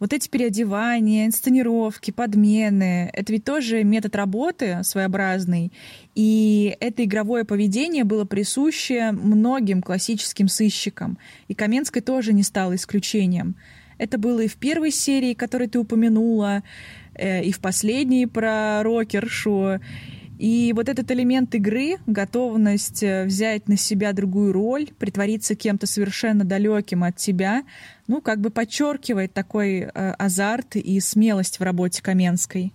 Вот 0.00 0.12
эти 0.12 0.28
переодевания, 0.28 1.26
инсценировки, 1.26 2.12
подмены— 2.12 3.10
это 3.12 3.32
ведь 3.32 3.44
тоже 3.44 3.82
метод 3.82 4.14
работы 4.14 4.78
своеобразный. 4.84 5.72
И 6.14 6.76
это 6.80 7.04
игровое 7.04 7.44
поведение 7.44 8.04
было 8.04 8.24
присуще 8.24 9.10
многим 9.10 9.82
классическим 9.82 10.48
сыщикам. 10.48 11.18
И 11.48 11.54
Каменской 11.54 12.00
тоже 12.00 12.32
не 12.32 12.44
стало 12.44 12.76
исключением. 12.76 13.56
Это 13.98 14.18
было 14.18 14.40
и 14.40 14.48
в 14.48 14.56
первой 14.56 14.92
серии, 14.92 15.34
которую 15.34 15.68
ты 15.68 15.80
упомянула, 15.80 16.62
э, 17.14 17.42
и 17.42 17.50
в 17.50 17.58
последней 17.60 18.26
про 18.26 18.82
рокершу. 18.84 19.80
И 20.38 20.72
вот 20.76 20.88
этот 20.88 21.10
элемент 21.10 21.52
игры, 21.56 21.96
готовность 22.06 23.02
э, 23.02 23.24
взять 23.24 23.66
на 23.66 23.76
себя 23.76 24.12
другую 24.12 24.52
роль, 24.52 24.86
притвориться 24.96 25.56
кем-то 25.56 25.88
совершенно 25.88 26.44
далеким 26.44 27.02
от 27.02 27.16
тебя, 27.16 27.64
ну, 28.08 28.20
как 28.20 28.40
бы 28.40 28.50
подчеркивает 28.50 29.32
такой 29.32 29.80
э, 29.80 29.88
азарт 30.18 30.76
и 30.76 30.98
смелость 30.98 31.60
в 31.60 31.62
работе 31.62 32.02
Каменской. 32.02 32.72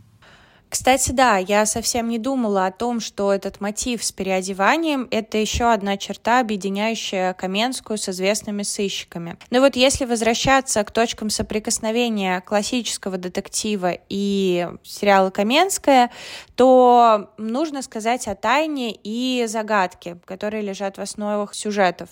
Кстати, 0.73 1.11
да, 1.11 1.37
я 1.37 1.67
совсем 1.67 2.09
не 2.09 2.17
думала 2.17 2.65
о 2.65 2.71
том, 2.71 2.99
что 2.99 3.31
этот 3.31 3.61
мотив 3.61 4.03
с 4.03 4.11
переодеванием— 4.11 5.07
это 5.11 5.37
еще 5.37 5.71
одна 5.71 5.97
черта, 5.97 6.39
объединяющая 6.39 7.35
Каменскую 7.35 7.99
с 7.99 8.09
известными 8.09 8.63
сыщиками. 8.63 9.37
Но 9.51 9.59
вот 9.59 9.75
если 9.75 10.05
возвращаться 10.05 10.83
к 10.83 10.89
точкам 10.89 11.29
соприкосновения 11.29 12.41
классического 12.41 13.19
детектива 13.19 13.91
и 14.09 14.67
сериала 14.81 15.29
«Каменская», 15.29 16.09
то 16.55 17.29
нужно 17.37 17.83
сказать 17.83 18.27
о 18.27 18.33
тайне 18.33 18.97
и 19.03 19.45
загадке, 19.47 20.17
которые 20.25 20.63
лежат 20.63 20.97
в 20.97 21.01
основах 21.01 21.53
сюжетов. 21.53 22.09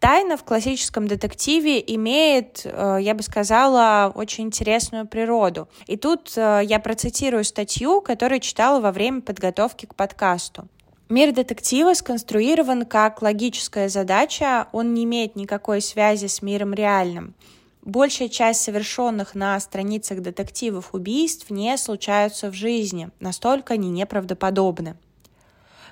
Тайна 0.00 0.36
в 0.36 0.42
классическом 0.42 1.06
детективе 1.06 1.80
имеет, 1.94 2.62
э, 2.64 2.98
я 3.00 3.14
бы 3.14 3.22
сказала, 3.22 4.10
очень 4.12 4.46
интересную 4.46 5.06
природу. 5.06 5.68
И 5.86 5.96
тут 5.96 6.32
э, 6.36 6.62
я 6.64 6.80
процитирую 6.80 7.44
статью, 7.44 7.99
который 8.00 8.40
читала 8.40 8.80
во 8.80 8.92
время 8.92 9.20
подготовки 9.20 9.86
к 9.86 9.94
подкасту. 9.94 10.68
Мир 11.08 11.32
детектива 11.32 11.94
сконструирован 11.94 12.86
как 12.86 13.20
логическая 13.20 13.88
задача, 13.88 14.68
он 14.72 14.94
не 14.94 15.04
имеет 15.04 15.34
никакой 15.34 15.80
связи 15.80 16.26
с 16.26 16.40
миром 16.40 16.72
реальным. 16.72 17.34
Большая 17.82 18.28
часть 18.28 18.60
совершенных 18.60 19.34
на 19.34 19.58
страницах 19.58 20.20
детективов 20.20 20.90
убийств 20.94 21.50
не 21.50 21.76
случаются 21.78 22.50
в 22.50 22.54
жизни, 22.54 23.10
настолько 23.18 23.74
они 23.74 23.90
неправдоподобны. 23.90 24.96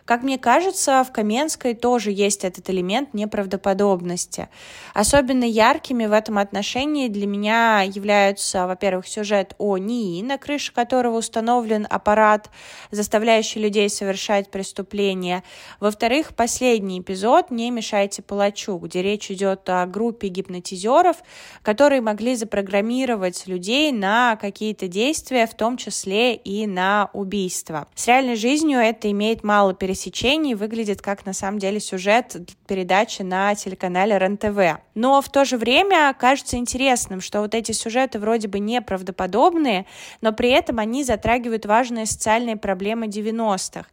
Как 0.08 0.22
мне 0.22 0.38
кажется, 0.38 1.04
в 1.04 1.12
Каменской 1.12 1.74
тоже 1.74 2.10
есть 2.10 2.42
этот 2.42 2.70
элемент 2.70 3.12
неправдоподобности. 3.12 4.48
Особенно 4.94 5.44
яркими 5.44 6.06
в 6.06 6.12
этом 6.12 6.38
отношении 6.38 7.08
для 7.08 7.26
меня 7.26 7.82
являются, 7.82 8.66
во-первых, 8.66 9.06
сюжет 9.06 9.54
о 9.58 9.76
НИИ, 9.76 10.22
на 10.22 10.38
крыше 10.38 10.72
которого 10.72 11.18
установлен 11.18 11.86
аппарат, 11.90 12.48
заставляющий 12.90 13.60
людей 13.60 13.90
совершать 13.90 14.50
преступления. 14.50 15.44
Во-вторых, 15.78 16.34
последний 16.34 17.00
эпизод 17.00 17.50
«Не 17.50 17.70
мешайте 17.70 18.22
палачу», 18.22 18.78
где 18.78 19.02
речь 19.02 19.30
идет 19.30 19.68
о 19.68 19.84
группе 19.84 20.28
гипнотизеров, 20.28 21.18
которые 21.60 22.00
могли 22.00 22.34
запрограммировать 22.34 23.46
людей 23.46 23.92
на 23.92 24.36
какие-то 24.36 24.88
действия, 24.88 25.46
в 25.46 25.54
том 25.54 25.76
числе 25.76 26.34
и 26.34 26.66
на 26.66 27.10
убийство. 27.12 27.88
С 27.94 28.06
реальной 28.06 28.36
жизнью 28.36 28.78
это 28.78 29.10
имеет 29.10 29.44
мало 29.44 29.74
пересечения 29.74 29.97
пересечений 29.98 30.54
выглядит 30.54 31.02
как 31.02 31.26
на 31.26 31.32
самом 31.32 31.58
деле 31.58 31.80
сюжет 31.80 32.36
передачи 32.66 33.22
на 33.22 33.54
телеканале 33.54 34.16
РЕН-ТВ. 34.16 34.80
Но 34.94 35.20
в 35.20 35.28
то 35.28 35.44
же 35.44 35.56
время 35.56 36.14
кажется 36.18 36.56
интересным, 36.56 37.20
что 37.20 37.40
вот 37.40 37.54
эти 37.54 37.72
сюжеты 37.72 38.18
вроде 38.18 38.48
бы 38.48 38.60
неправдоподобные, 38.60 39.86
но 40.20 40.32
при 40.32 40.50
этом 40.50 40.78
они 40.78 41.02
затрагивают 41.02 41.66
важные 41.66 42.06
социальные 42.06 42.56
проблемы 42.56 43.06
90-х 43.06 43.86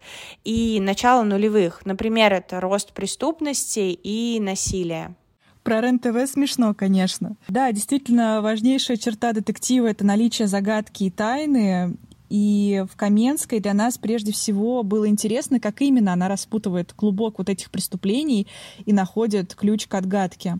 и 0.43 0.79
начала 0.79 1.23
нулевых. 1.23 1.85
Например, 1.85 2.33
это 2.33 2.59
рост 2.59 2.93
преступности 2.93 3.79
и 3.79 4.39
насилия. 4.39 5.15
Про 5.63 5.81
РЕН-ТВ 5.81 6.31
смешно, 6.31 6.75
конечно. 6.75 7.37
Да, 7.47 7.71
действительно, 7.71 8.43
важнейшая 8.43 8.97
черта 8.97 9.33
детектива— 9.33 9.87
это 9.89 10.05
наличие 10.05 10.47
загадки 10.47 11.05
и 11.05 11.09
тайны. 11.09 11.97
И 12.29 12.83
в 12.89 12.95
Каменской 12.95 13.59
для 13.59 13.73
нас 13.73 13.97
прежде 13.97 14.31
всего 14.31 14.83
было 14.83 15.07
интересно, 15.07 15.59
как 15.59 15.81
именно 15.81 16.13
она 16.13 16.27
распутывает 16.27 16.93
клубок 16.93 17.37
вот 17.37 17.49
этих 17.49 17.71
преступлений 17.71 18.47
и 18.85 18.93
находит 18.93 19.55
ключ 19.55 19.87
к 19.87 19.93
отгадке. 19.93 20.57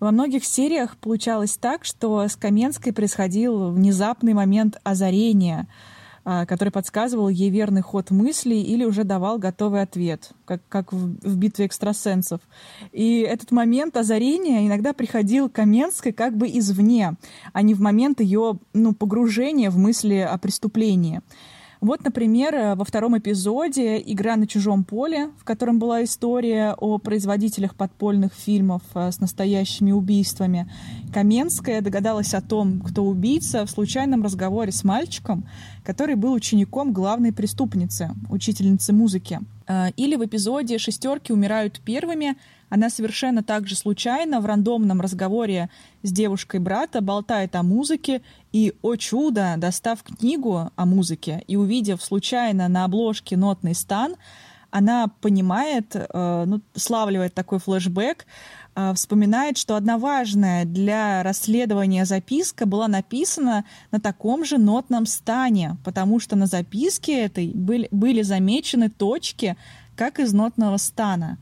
Во 0.00 0.10
многих 0.10 0.44
сериях 0.44 0.96
получалось 0.96 1.56
так, 1.56 1.84
что 1.84 2.22
с 2.22 2.36
Каменской 2.36 2.92
происходил 2.92 3.70
внезапный 3.72 4.32
момент 4.32 4.78
озарения— 4.84 5.66
который 6.46 6.70
подсказывал 6.70 7.28
ей 7.28 7.48
верный 7.48 7.80
ход 7.80 8.10
мыслей 8.10 8.62
или 8.62 8.84
уже 8.84 9.04
давал 9.04 9.38
готовый 9.38 9.80
ответ, 9.80 10.30
как, 10.44 10.60
как 10.68 10.92
в, 10.92 11.16
в 11.22 11.36
битве 11.36 11.66
экстрасенсов. 11.66 12.40
И 12.92 13.20
этот 13.20 13.50
момент 13.50 13.96
озарения 13.96 14.66
иногда 14.66 14.92
приходил 14.92 15.48
к 15.48 15.52
Каменской 15.52 16.12
как 16.12 16.36
бы 16.36 16.46
извне, 16.46 17.16
а 17.52 17.62
не 17.62 17.72
в 17.74 17.80
момент 17.80 18.20
ее 18.20 18.58
ну, 18.74 18.92
погружения 18.92 19.70
в 19.70 19.78
мысли 19.78 20.16
о 20.16 20.36
преступлении. 20.38 21.22
Вот, 21.80 22.02
например, 22.02 22.54
э, 22.54 22.74
во 22.74 22.84
втором 22.84 23.16
эпизоде 23.18 24.02
«Игра 24.04 24.36
на 24.36 24.46
чужом 24.48 24.82
поле», 24.82 25.30
в 25.38 25.44
котором 25.44 25.78
была 25.78 26.02
история 26.02 26.74
о 26.76 26.98
производителях 26.98 27.76
подпольных 27.76 28.34
фильмов 28.34 28.82
э, 28.94 29.12
с 29.12 29.20
настоящими 29.20 29.92
убийствами, 29.92 30.68
Каменская 31.14 31.80
догадалась 31.80 32.34
о 32.34 32.40
том, 32.40 32.80
кто 32.80 33.04
убийца, 33.04 33.64
в 33.64 33.70
случайном 33.70 34.24
разговоре 34.24 34.72
с 34.72 34.82
мальчиком, 34.82 35.48
который 35.84 36.16
был 36.16 36.32
учеником 36.32 36.92
главной 36.92 37.32
преступницы, 37.32 38.10
учительницы 38.28 38.92
музыки. 38.92 39.38
Э, 39.68 39.90
или 39.96 40.16
в 40.16 40.24
эпизоде 40.24 40.78
«Шестерки 40.78 41.32
умирают 41.32 41.80
первыми», 41.80 42.36
она 42.68 42.90
совершенно 42.90 43.42
также 43.42 43.76
случайно 43.76 44.40
в 44.40 44.46
рандомном 44.46 45.00
разговоре 45.00 45.70
с 46.02 46.12
девушкой 46.12 46.60
брата 46.60 47.00
болтает 47.00 47.56
о 47.56 47.62
музыке 47.62 48.22
и, 48.52 48.74
о 48.82 48.96
чудо, 48.96 49.54
достав 49.56 50.02
книгу 50.02 50.70
о 50.74 50.86
музыке 50.86 51.42
и 51.46 51.56
увидев 51.56 52.02
случайно 52.02 52.68
на 52.68 52.84
обложке 52.84 53.36
нотный 53.36 53.74
стан, 53.74 54.16
она 54.70 55.08
понимает, 55.22 55.96
э, 55.96 56.44
ну, 56.46 56.60
славливает 56.74 57.32
такой 57.34 57.58
флешбэк, 57.58 58.26
э, 58.74 58.92
вспоминает, 58.94 59.56
что 59.56 59.76
одна 59.76 59.96
важная 59.96 60.66
для 60.66 61.22
расследования 61.22 62.04
записка 62.04 62.66
была 62.66 62.86
написана 62.86 63.64
на 63.90 63.98
таком 63.98 64.44
же 64.44 64.58
нотном 64.58 65.06
стане, 65.06 65.78
потому 65.84 66.20
что 66.20 66.36
на 66.36 66.46
записке 66.46 67.24
этой 67.24 67.48
были, 67.54 67.88
были 67.90 68.20
замечены 68.20 68.90
точки, 68.90 69.56
как 69.96 70.20
из 70.20 70.34
нотного 70.34 70.76
стана. 70.76 71.38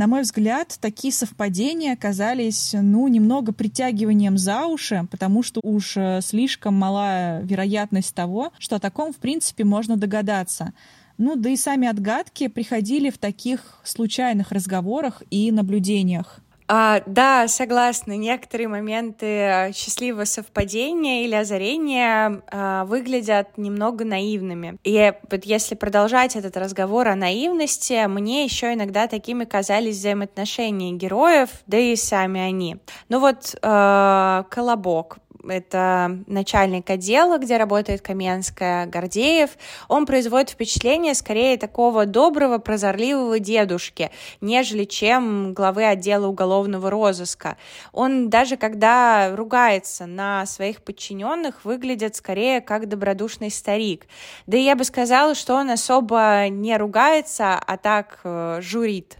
На 0.00 0.06
мой 0.06 0.22
взгляд, 0.22 0.78
такие 0.80 1.12
совпадения 1.12 1.92
оказались, 1.92 2.70
ну, 2.72 3.06
немного 3.06 3.52
притягиванием 3.52 4.38
за 4.38 4.64
уши, 4.64 5.06
потому 5.10 5.42
что 5.42 5.60
уж 5.62 5.94
э, 5.94 6.20
слишком 6.22 6.72
мала 6.72 7.42
вероятность 7.42 8.14
того, 8.14 8.50
что 8.58 8.76
о 8.76 8.80
таком, 8.80 9.12
в 9.12 9.16
принципе, 9.16 9.64
можно 9.64 9.98
догадаться. 9.98 10.72
Ну, 11.18 11.36
да 11.36 11.50
и 11.50 11.56
сами 11.56 11.86
отгадки 11.86 12.48
приходили 12.48 13.10
в 13.10 13.18
таких 13.18 13.78
случайных 13.84 14.52
разговорах 14.52 15.22
и 15.28 15.52
наблюдениях. 15.52 16.40
А, 16.72 17.02
да, 17.04 17.48
согласна. 17.48 18.16
Некоторые 18.16 18.68
моменты 18.68 19.26
э, 19.26 19.72
счастливого 19.72 20.24
совпадения 20.24 21.24
или 21.24 21.34
озарения 21.34 22.42
а, 22.46 22.84
выглядят 22.84 23.58
немного 23.58 24.04
наивными. 24.04 24.78
И 24.84 25.12
вот 25.28 25.44
если 25.44 25.74
продолжать 25.74 26.36
этот 26.36 26.56
разговор 26.56 27.08
о 27.08 27.16
наивности, 27.16 28.06
мне 28.06 28.44
еще 28.44 28.72
иногда 28.72 29.08
такими 29.08 29.46
казались 29.46 29.96
взаимоотношения 29.96 30.92
героев, 30.92 31.48
да 31.66 31.76
и 31.76 31.96
сами 31.96 32.40
они. 32.40 32.76
Ну 33.08 33.18
вот 33.18 33.56
а, 33.62 34.44
Колобок, 34.48 35.18
это 35.48 36.18
начальник 36.26 36.88
отдела, 36.90 37.38
где 37.38 37.56
работает 37.56 38.02
Каменская, 38.02 38.86
Гордеев, 38.86 39.50
он 39.88 40.06
производит 40.06 40.50
впечатление 40.50 41.14
скорее 41.14 41.56
такого 41.56 42.06
доброго, 42.06 42.58
прозорливого 42.58 43.38
дедушки, 43.38 44.10
нежели 44.40 44.84
чем 44.84 45.54
главы 45.54 45.84
отдела 45.84 46.26
уголовного 46.26 46.90
розыска. 46.90 47.56
Он 47.92 48.28
даже 48.30 48.56
когда 48.56 49.34
ругается 49.34 50.06
на 50.06 50.46
своих 50.46 50.82
подчиненных, 50.82 51.64
выглядит 51.64 52.16
скорее 52.16 52.60
как 52.60 52.88
добродушный 52.88 53.50
старик. 53.50 54.06
Да 54.46 54.56
и 54.56 54.62
я 54.62 54.76
бы 54.76 54.84
сказала, 54.84 55.34
что 55.34 55.54
он 55.54 55.70
особо 55.70 56.48
не 56.48 56.76
ругается, 56.76 57.54
а 57.58 57.76
так 57.76 58.20
э, 58.24 58.60
журит. 58.60 59.16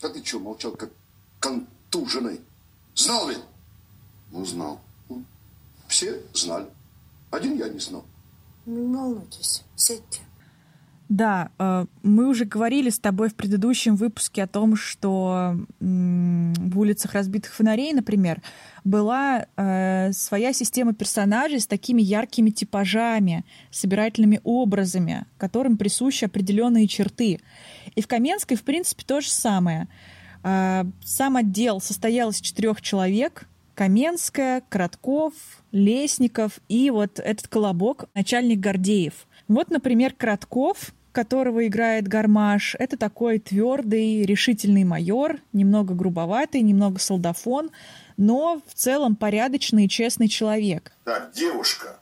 Да 0.00 0.08
ты 0.08 0.24
что, 0.24 0.38
молчал 0.38 0.72
как 0.72 0.90
контуженный? 1.40 2.40
Знал 2.94 3.28
ведь? 3.28 3.40
Ну, 4.30 4.44
знал. 4.44 4.80
Все 5.96 6.20
знали. 6.34 6.66
Один 7.30 7.56
я 7.56 7.70
не 7.70 7.78
знал. 7.78 8.04
Не 8.66 8.94
волнуйтесь, 8.94 9.64
сядьте. 9.76 10.20
Да, 11.08 11.48
э, 11.58 11.86
мы 12.02 12.28
уже 12.28 12.44
говорили 12.44 12.90
с 12.90 12.98
тобой 12.98 13.30
в 13.30 13.34
предыдущем 13.34 13.96
выпуске 13.96 14.42
о 14.42 14.46
том, 14.46 14.76
что 14.76 15.56
в 15.80 16.78
улицах 16.78 17.14
разбитых 17.14 17.54
фонарей, 17.54 17.94
например, 17.94 18.42
была 18.84 19.46
э, 19.56 20.12
своя 20.12 20.52
система 20.52 20.92
персонажей 20.92 21.60
с 21.60 21.66
такими 21.66 22.02
яркими 22.02 22.50
типажами, 22.50 23.46
собирательными 23.70 24.42
образами, 24.44 25.24
которым 25.38 25.78
присущи 25.78 26.26
определенные 26.26 26.88
черты. 26.88 27.40
И 27.94 28.02
в 28.02 28.06
Каменской, 28.06 28.58
в 28.58 28.64
принципе, 28.64 29.02
то 29.06 29.22
же 29.22 29.30
самое. 29.30 29.88
Э, 30.42 30.84
сам 31.02 31.38
отдел 31.38 31.80
состоял 31.80 32.28
из 32.28 32.42
четырех 32.42 32.82
человек. 32.82 33.48
Каменская, 33.76 34.62
Кратков, 34.70 35.34
Лесников 35.70 36.60
и 36.66 36.90
вот 36.90 37.20
этот 37.20 37.46
колобок, 37.46 38.06
начальник 38.14 38.58
Гордеев. 38.58 39.26
Вот, 39.48 39.68
например, 39.68 40.14
Кратков, 40.14 40.94
которого 41.12 41.66
играет 41.66 42.08
Гармаш, 42.08 42.74
это 42.78 42.96
такой 42.96 43.38
твердый, 43.38 44.24
решительный 44.24 44.84
майор, 44.84 45.40
немного 45.52 45.92
грубоватый, 45.92 46.62
немного 46.62 46.98
солдафон, 46.98 47.70
но 48.16 48.62
в 48.66 48.74
целом 48.74 49.14
порядочный 49.14 49.84
и 49.84 49.88
честный 49.90 50.28
человек. 50.28 50.92
Так, 51.04 51.32
девушка, 51.32 51.98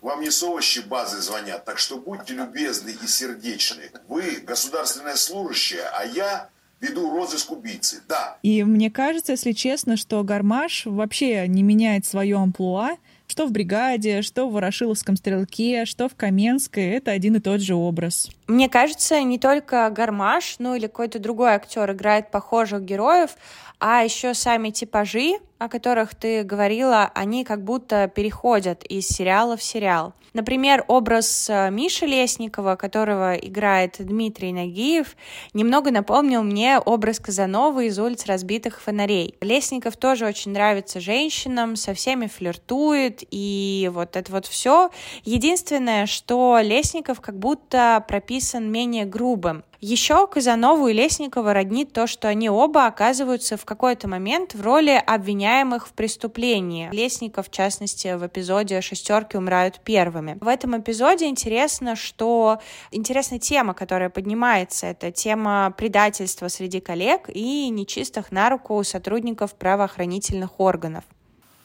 вам 0.00 0.20
не 0.20 0.30
с 0.30 0.40
овощи 0.44 0.78
базы 0.78 1.20
звонят, 1.20 1.64
так 1.64 1.78
что 1.78 1.98
будьте 1.98 2.34
любезны 2.34 2.94
и 3.02 3.06
сердечны. 3.08 3.90
Вы 4.06 4.42
государственная 4.46 5.16
служащая, 5.16 5.90
а 5.92 6.04
я 6.04 6.48
веду 6.80 7.10
розыск 7.10 7.52
убийцы, 7.52 8.02
да. 8.08 8.38
И 8.42 8.62
мне 8.64 8.90
кажется, 8.90 9.32
если 9.32 9.52
честно, 9.52 9.96
что 9.96 10.22
Гармаш 10.22 10.86
вообще 10.86 11.46
не 11.48 11.62
меняет 11.62 12.06
свое 12.06 12.36
амплуа, 12.36 12.96
что 13.26 13.46
в 13.46 13.52
«Бригаде», 13.52 14.22
что 14.22 14.48
в 14.48 14.52
«Ворошиловском 14.52 15.16
стрелке», 15.16 15.84
что 15.84 16.08
в 16.08 16.14
«Каменской»— 16.14 16.84
это 16.96 17.10
один 17.10 17.36
и 17.36 17.40
тот 17.40 17.60
же 17.60 17.74
образ. 17.74 18.30
Мне 18.46 18.68
кажется, 18.68 19.20
не 19.20 19.38
только 19.38 19.88
Гармаш, 19.90 20.56
ну 20.58 20.74
или 20.74 20.86
какой-то 20.86 21.18
другой 21.18 21.50
актер 21.50 21.92
играет 21.92 22.30
похожих 22.30 22.82
героев, 22.82 23.36
а 23.78 24.02
еще 24.02 24.34
сами 24.34 24.70
типажи, 24.70 25.34
о 25.58 25.68
которых 25.68 26.14
ты 26.14 26.42
говорила, 26.44 27.10
они 27.14 27.44
как 27.44 27.62
будто 27.64 28.08
переходят 28.08 28.84
из 28.84 29.08
сериала 29.08 29.56
в 29.56 29.62
сериал. 29.62 30.14
Например, 30.34 30.84
образ 30.88 31.48
э, 31.48 31.70
Миши 31.70 32.06
Лесникова, 32.06 32.76
которого 32.76 33.34
играет 33.34 33.96
Дмитрий 33.98 34.52
Нагиев, 34.52 35.16
немного 35.54 35.90
напомнил 35.90 36.42
мне 36.42 36.78
образ 36.78 37.18
Казанова 37.18 37.84
из 37.84 37.98
«Улиц 37.98 38.26
разбитых 38.26 38.80
фонарей». 38.80 39.34
Лесников 39.40 39.96
тоже 39.96 40.26
очень 40.26 40.52
нравится 40.52 41.00
женщинам, 41.00 41.76
со 41.76 41.94
всеми 41.94 42.26
флиртует, 42.26 43.24
и 43.30 43.90
вот 43.92 44.16
это 44.16 44.30
вот 44.30 44.46
все. 44.46 44.90
Единственное, 45.24 46.06
что 46.06 46.58
Лесников 46.62 47.20
как 47.20 47.38
будто 47.38 48.04
прописан 48.06 48.70
менее 48.70 49.06
грубым. 49.06 49.64
Еще 49.80 50.26
Казанову 50.26 50.88
и 50.88 50.92
Лесникова 50.92 51.54
роднит 51.54 51.92
то, 51.92 52.08
что 52.08 52.26
они 52.26 52.50
оба 52.50 52.86
оказываются 52.86 53.56
в 53.56 53.64
какой-то 53.64 54.08
момент 54.08 54.54
в 54.54 54.60
роли 54.60 55.00
обвиняемых 55.06 55.86
в 55.86 55.92
преступлении. 55.92 56.90
Лесников, 56.90 57.46
в 57.46 57.52
частности, 57.52 58.16
в 58.16 58.26
эпизоде 58.26 58.80
«Шестерки 58.80 59.36
умирают 59.36 59.78
первыми». 59.78 60.36
В 60.40 60.48
этом 60.48 60.80
эпизоде 60.80 61.26
интересно, 61.26 61.94
что 61.94 62.60
интересная 62.90 63.38
тема, 63.38 63.72
которая 63.72 64.10
поднимается, 64.10 64.88
это 64.88 65.12
тема 65.12 65.72
предательства 65.76 66.48
среди 66.48 66.80
коллег 66.80 67.28
и 67.32 67.68
нечистых 67.68 68.32
на 68.32 68.50
руку 68.50 68.82
сотрудников 68.82 69.54
правоохранительных 69.54 70.58
органов. 70.58 71.04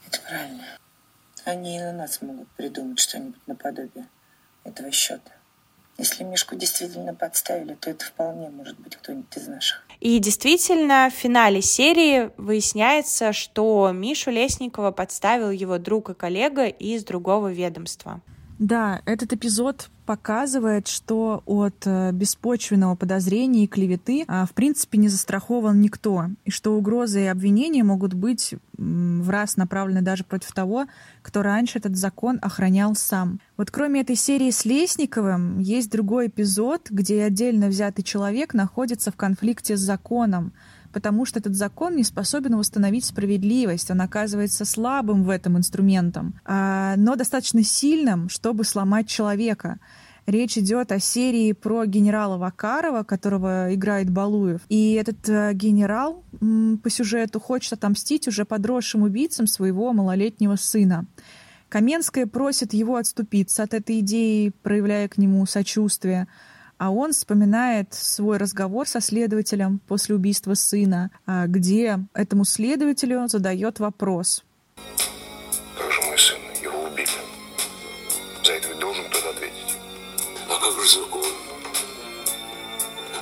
Это 0.08 0.20
правильно. 0.22 0.64
Они 1.46 1.78
и 1.78 1.80
на 1.80 1.94
нас 1.94 2.22
могут 2.22 2.48
придумать 2.50 3.00
что-нибудь 3.00 3.42
наподобие 3.48 4.08
этого 4.64 4.92
счета. 4.92 5.32
Если 5.98 6.24
Мишку 6.24 6.56
действительно 6.56 7.14
подставили, 7.14 7.76
то 7.76 7.90
это 7.92 8.06
вполне 8.06 8.50
может 8.50 8.80
быть 8.80 8.96
кто-нибудь 8.96 9.38
из 9.38 9.48
наших. 9.48 9.84
И 10.00 10.18
действительно, 10.20 11.10
в 11.12 11.16
финале 11.16 11.62
серии 11.62 12.32
выясняется, 12.38 13.32
что 13.32 13.92
Мишу 13.94 14.32
Лесникова 14.32 14.92
подставил 14.92 15.52
его 15.52 15.78
друг 15.78 16.10
и 16.10 16.14
коллега 16.14 16.66
из 16.66 17.04
другого 17.04 17.52
ведомства. 17.52 18.22
Да, 18.60 19.02
этот 19.06 19.34
эпизод 19.34 19.90
показывает, 20.04 20.88
что 20.88 21.44
от 21.46 21.86
э, 21.86 22.12
беспочвенного 22.12 22.96
подозрения 22.96 23.64
и 23.64 23.68
клеветы 23.68 24.26
а, 24.28 24.46
в 24.46 24.54
принципе 24.54 24.98
не 24.98 25.08
застрахован 25.08 25.80
никто, 25.82 26.26
и 26.46 26.52
что 26.52 26.76
угрозы 26.76 27.24
и 27.24 27.28
обвинения 27.28 27.84
могут 27.84 28.14
быть 28.14 28.56
в 28.78 29.30
раз 29.30 29.58
направлены 29.58 30.02
даже 30.02 30.24
против 30.24 30.52
того, 30.52 30.86
кто 31.22 31.42
раньше 31.44 31.80
этот 31.80 31.96
закон 31.96 32.40
охранял 32.42 32.96
сам. 32.96 33.40
Вот 33.56 33.72
кроме 33.72 34.02
этой 34.02 34.16
серии 34.16 34.52
с 34.52 34.66
Лесниковым, 34.66 35.60
есть 35.60 35.92
другой 35.92 36.28
эпизод, 36.28 36.88
где 36.90 37.24
отдельно 37.24 37.68
взятый 37.68 38.04
человек 38.04 38.54
находится 38.54 39.12
в 39.12 39.16
конфликте 39.16 39.78
с 39.78 39.80
законом, 39.80 40.54
потому 40.94 41.26
что 41.26 41.40
этот 41.40 41.56
закон 41.56 41.96
не 41.96 42.04
способен 42.04 42.56
восстановить 42.56 43.06
справедливость. 43.06 43.92
Он 43.92 44.02
оказывается 44.02 44.64
слабым 44.64 45.24
в 45.24 45.30
этом 45.30 45.58
инструментом, 45.58 46.36
а, 46.46 46.96
но 46.98 47.16
достаточно 47.16 47.64
сильным, 47.64 48.30
чтобы 48.30 48.64
сломать 48.64 49.08
человека. 49.08 49.80
Речь 50.26 50.58
идет 50.58 50.94
о 50.94 51.00
серии 51.00 51.52
про 51.52 51.86
генерала 51.86 52.38
Вакарова, 52.38 53.04
которого 53.04 53.74
играет 53.74 54.10
Балуев. 54.10 54.62
И 54.70 54.94
этот 54.94 55.28
э, 55.28 55.52
генерал 55.54 56.24
по 56.40 56.90
сюжету 56.90 57.42
хочет 57.42 57.74
отомстить 57.74 58.30
уже 58.30 58.46
подросшим 58.46 59.02
убийцам 59.04 59.48
своего 59.48 59.92
малолетнего 59.92 60.56
сына. 60.56 61.06
Каменская 61.68 62.26
просит 62.26 62.74
его 62.74 62.96
отступиться 62.96 63.64
от 63.64 63.74
этой 63.74 64.00
идеи, 64.00 64.54
проявляя 64.62 65.10
к 65.10 65.18
нему 65.18 65.46
сочувствие 65.46 66.28
а 66.84 66.90
он 66.90 67.14
вспоминает 67.14 67.94
свой 67.94 68.36
разговор 68.36 68.86
со 68.90 69.00
следователем 69.00 69.80
после 69.88 70.16
убийства 70.16 70.54
сына, 70.54 71.12
а, 71.26 71.48
где 71.48 71.98
этому 72.14 72.44
следователю 72.44 73.26
задает 73.30 73.80
вопрос. 73.80 74.44
Как 75.78 75.90
же 75.90 76.02
мой 76.02 76.20
сын? 76.20 76.38
Его 76.62 76.84
убили. 76.84 77.08
За 78.44 78.52
это 78.52 78.68
ведь 78.68 78.80
должен 78.80 79.06
кто-то 79.06 79.30
ответить. 79.30 79.78
А 80.50 80.60
как 80.60 80.84
же 80.84 80.90
закон? 81.00 81.24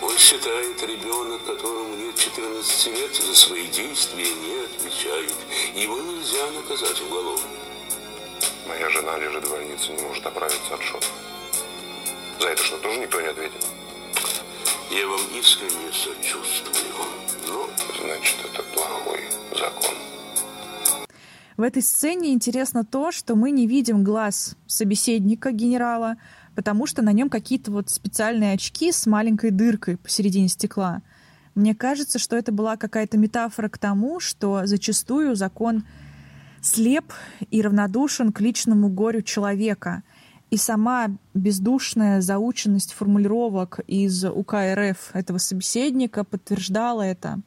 Он 0.02 0.18
считает, 0.18 0.82
ребенок, 0.82 1.46
которому 1.46 1.96
нет 1.98 2.16
14 2.16 2.88
лет, 2.88 3.14
за 3.14 3.36
свои 3.36 3.68
действия 3.68 4.26
не 4.26 4.66
отвечает. 4.66 5.36
Его 5.76 6.02
нельзя 6.02 6.50
наказать 6.50 7.00
уголовно. 7.00 7.46
Моя 8.68 8.90
жена 8.90 9.20
лежит 9.20 9.46
в 9.46 9.52
больнице, 9.52 9.92
не 9.92 10.02
может 10.02 10.26
оправиться 10.26 10.74
от 10.74 10.82
шока. 10.82 11.06
За 12.42 12.48
это 12.48 12.64
что, 12.64 12.78
тоже 12.80 13.00
никто 13.00 13.22
не 13.22 13.28
ответит? 13.28 13.64
Я 14.90 15.08
вам 15.08 15.22
искренне 15.40 15.92
сочувствую, 15.94 16.92
но... 17.48 17.70
Значит, 18.04 18.38
это 18.52 18.64
плохой 18.74 19.20
закон. 19.52 19.96
В 21.56 21.62
этой 21.62 21.84
сцене 21.84 22.34
интересно 22.34 22.84
то, 22.84 23.12
что 23.12 23.36
мы 23.36 23.52
не 23.52 23.68
видим 23.68 24.04
глаз 24.04 24.56
собеседника 24.66 25.52
генерала, 25.52 26.16
потому 26.56 26.88
что 26.88 27.04
на 27.04 27.12
нем 27.12 27.30
какие-то 27.30 27.72
вот 27.72 27.92
специальные 27.92 28.54
очки 28.54 28.92
с 28.92 29.06
маленькой 29.06 29.52
дыркой 29.52 29.98
посередине 29.98 30.48
стекла. 30.48 31.04
Мне 31.54 31.76
кажется, 31.76 32.18
что 32.18 32.36
это 32.36 32.52
была 32.52 32.76
какая-то 32.76 33.20
метафора 33.20 33.70
к 33.70 33.78
тому, 33.78 34.20
что 34.20 34.62
зачастую 34.66 35.36
закон 35.36 35.84
слеп 36.60 37.14
и 37.52 37.62
равнодушен 37.62 38.32
к 38.32 38.42
личному 38.42 38.90
горю 38.90 39.22
человека, 39.22 40.02
и 40.52 40.58
сама 40.58 41.10
бездушная 41.34 42.20
заученность 42.20 42.92
формулировок 42.92 43.80
из 43.88 44.26
УК 44.26 44.56
РФ 44.76 45.12
этого 45.14 45.38
собеседника 45.38 46.26
подтверждала 46.26 47.04
это. 47.04 47.40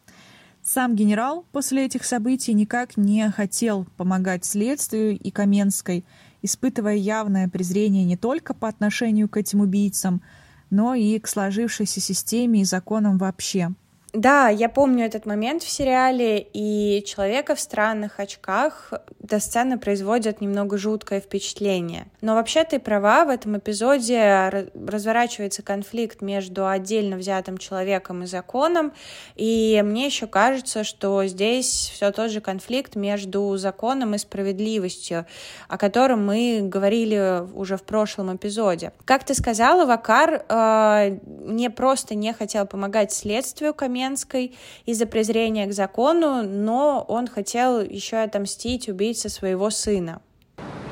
Сам 0.62 0.97
генерал 0.97 1.45
после 1.53 1.85
этих 1.85 2.05
событий 2.05 2.55
никак 2.55 2.97
не 2.97 3.31
хотел 3.31 3.87
помогать 3.99 4.47
следствию 4.47 5.19
и 5.19 5.31
Каменской, 5.31 6.07
испытывая 6.40 6.95
явное 6.95 7.47
презрение 7.49 8.05
не 8.05 8.17
только 8.17 8.55
по 8.55 8.69
отношению 8.69 9.29
к 9.29 9.37
этим 9.37 9.61
убийцам, 9.61 10.23
но 10.71 10.95
и 10.95 11.19
к 11.19 11.29
сложившейся 11.29 12.01
системе 12.01 12.62
и 12.62 12.64
законам 12.64 13.19
вообще. 13.19 13.75
Да, 14.14 14.48
я 14.48 14.68
помню 14.68 15.07
этот 15.07 15.27
момент 15.27 15.64
в 15.64 15.68
сериале, 15.68 16.38
и 16.38 17.03
человека 17.05 17.57
в 17.57 17.61
странных 17.61 18.20
очках 18.20 18.92
до 19.18 19.40
сцены 19.40 19.77
производят 19.77 20.40
немного 20.40 20.79
жуткое 20.79 21.20
впечатление. 21.20 22.07
Но 22.20 22.37
вообще 22.37 22.62
ты 22.62 22.79
права, 22.79 23.24
в 23.24 23.29
этом 23.29 23.59
эпизоде 23.59 24.70
разворачивается 24.87 25.62
конфликт 25.62 26.22
между 26.22 26.68
отдельно 26.68 27.16
взятым 27.16 27.59
человеком 27.59 28.22
и 28.22 28.27
законом, 28.27 28.92
и 29.35 29.83
мне 29.85 30.07
еще 30.07 30.29
кажется, 30.29 30.85
что 30.85 31.27
здесь 31.27 31.90
все 31.92 32.12
тот 32.12 32.31
же 32.31 32.40
конфликт 32.40 32.94
между 32.94 33.57
законом 33.57 34.14
и 34.14 34.18
справедливостью, 34.18 35.27
о 35.68 35.77
котором 35.77 36.24
мы 36.24 36.61
говорили 36.62 37.42
уже 37.53 37.77
в 37.77 37.83
прошлом 37.83 38.37
эпизоде. 38.37 38.92
Как 39.05 39.24
ты 39.24 39.35
сказала, 39.35 39.87
Вакар 39.87 40.44
э, 40.48 41.18
не 41.27 41.68
просто 41.68 42.14
не 42.14 42.33
хотел 42.33 42.64
помогать 42.64 43.12
следствию 43.12 43.74
Камен, 43.74 44.04
Каменской 44.05 44.57
из-за 44.85 45.07
презрения 45.07 45.67
к 45.67 45.73
закону, 45.73 46.43
но 46.43 47.05
он 47.09 47.27
хотел 47.27 47.81
еще 47.81 48.19
отомстить 48.19 48.88
убийце 48.88 49.29
своего 49.29 49.71
сына. 49.71 50.21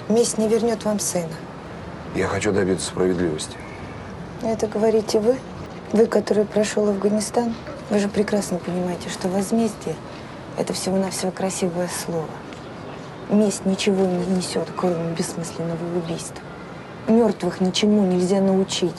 Месть 0.09 0.39
не 0.39 0.49
вернет 0.49 0.85
вам 0.85 0.99
сына. 0.99 1.33
Я 2.15 2.27
хочу 2.27 2.53
добиться 2.53 2.89
справедливости. 2.89 3.57
Это 4.43 4.67
говорите 4.67 5.21
вы? 5.21 5.37
Вы, 5.93 6.07
который 6.07 6.45
прошел 6.45 6.89
Афганистан, 6.89 7.55
вы 7.91 7.99
же 7.99 8.09
прекрасно 8.09 8.59
понимаете, 8.59 9.11
что 9.11 9.29
возмездие– 9.29 9.95
это 10.59 10.73
всего-навсего 10.73 11.31
красивое 11.31 11.89
слово. 11.89 12.29
Месть 13.29 13.67
ничего 13.67 14.07
не 14.07 14.25
несет, 14.37 14.69
кроме 14.75 15.15
бессмысленного 15.15 15.99
убийства. 15.99 16.43
Мертвых 17.09 17.61
ничему 17.61 18.07
нельзя 18.07 18.41
научить. 18.41 18.97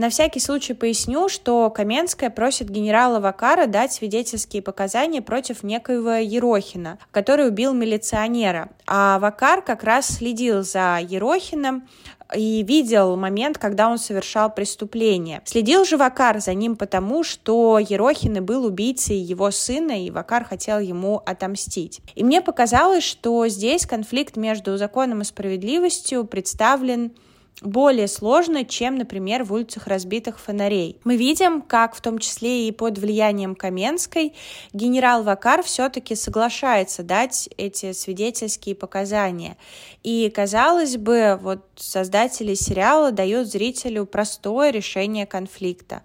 На 0.00 0.08
всякий 0.08 0.40
случай 0.40 0.72
поясню, 0.72 1.28
что 1.28 1.68
Каменская 1.68 2.30
просит 2.30 2.70
генерала 2.70 3.20
Вакара 3.20 3.66
дать 3.66 3.92
свидетельские 3.92 4.62
показания 4.62 5.20
против 5.20 5.62
некоего 5.62 6.12
Ерохина, 6.12 6.98
который 7.10 7.48
убил 7.48 7.74
милиционера. 7.74 8.70
А 8.86 9.18
Вакар 9.18 9.60
как 9.60 9.84
раз 9.84 10.06
следил 10.06 10.62
за 10.62 11.00
Ерохиным, 11.06 11.86
и 12.34 12.62
видел 12.62 13.14
момент, 13.16 13.58
когда 13.58 13.90
он 13.90 13.98
совершал 13.98 14.54
преступление. 14.54 15.42
Следил 15.44 15.84
же 15.84 15.98
Вакар 15.98 16.40
за 16.40 16.54
ним 16.54 16.76
потому, 16.76 17.22
что 17.22 17.78
Ерохин 17.78 18.38
и 18.38 18.40
был 18.40 18.64
убийцей 18.64 19.18
его 19.18 19.50
сына, 19.50 20.02
и 20.02 20.10
Вакар 20.10 20.44
хотел 20.44 20.78
ему 20.78 21.20
отомстить. 21.26 22.00
И 22.14 22.24
мне 22.24 22.40
показалось, 22.40 23.04
что 23.04 23.46
здесь 23.48 23.84
конфликт 23.84 24.36
между 24.36 24.78
законом 24.78 25.20
и 25.20 25.24
справедливостью 25.24 26.24
представлен 26.24 27.12
более 27.62 28.08
сложно, 28.08 28.64
чем, 28.64 28.96
например, 28.96 29.44
в 29.44 29.52
улицах 29.52 29.86
разбитых 29.86 30.40
фонарей. 30.40 30.96
Мы 31.04 31.16
видим, 31.16 31.60
как 31.60 31.94
в 31.94 32.00
том 32.00 32.18
числе 32.18 32.68
и 32.68 32.72
под 32.72 32.98
влиянием 32.98 33.54
Каменской 33.54 34.34
генерал 34.72 35.22
Вакар 35.22 35.62
все-таки 35.62 36.14
соглашается 36.14 37.02
дать 37.02 37.48
эти 37.58 37.92
свидетельские 37.92 38.74
показания. 38.74 39.56
И, 40.02 40.30
казалось 40.34 40.96
бы, 40.96 41.38
вот 41.42 41.66
создатели 41.76 42.54
сериала 42.54 43.12
дают 43.12 43.48
зрителю 43.48 44.06
простое 44.06 44.70
решение 44.70 45.26
конфликта. 45.26 46.02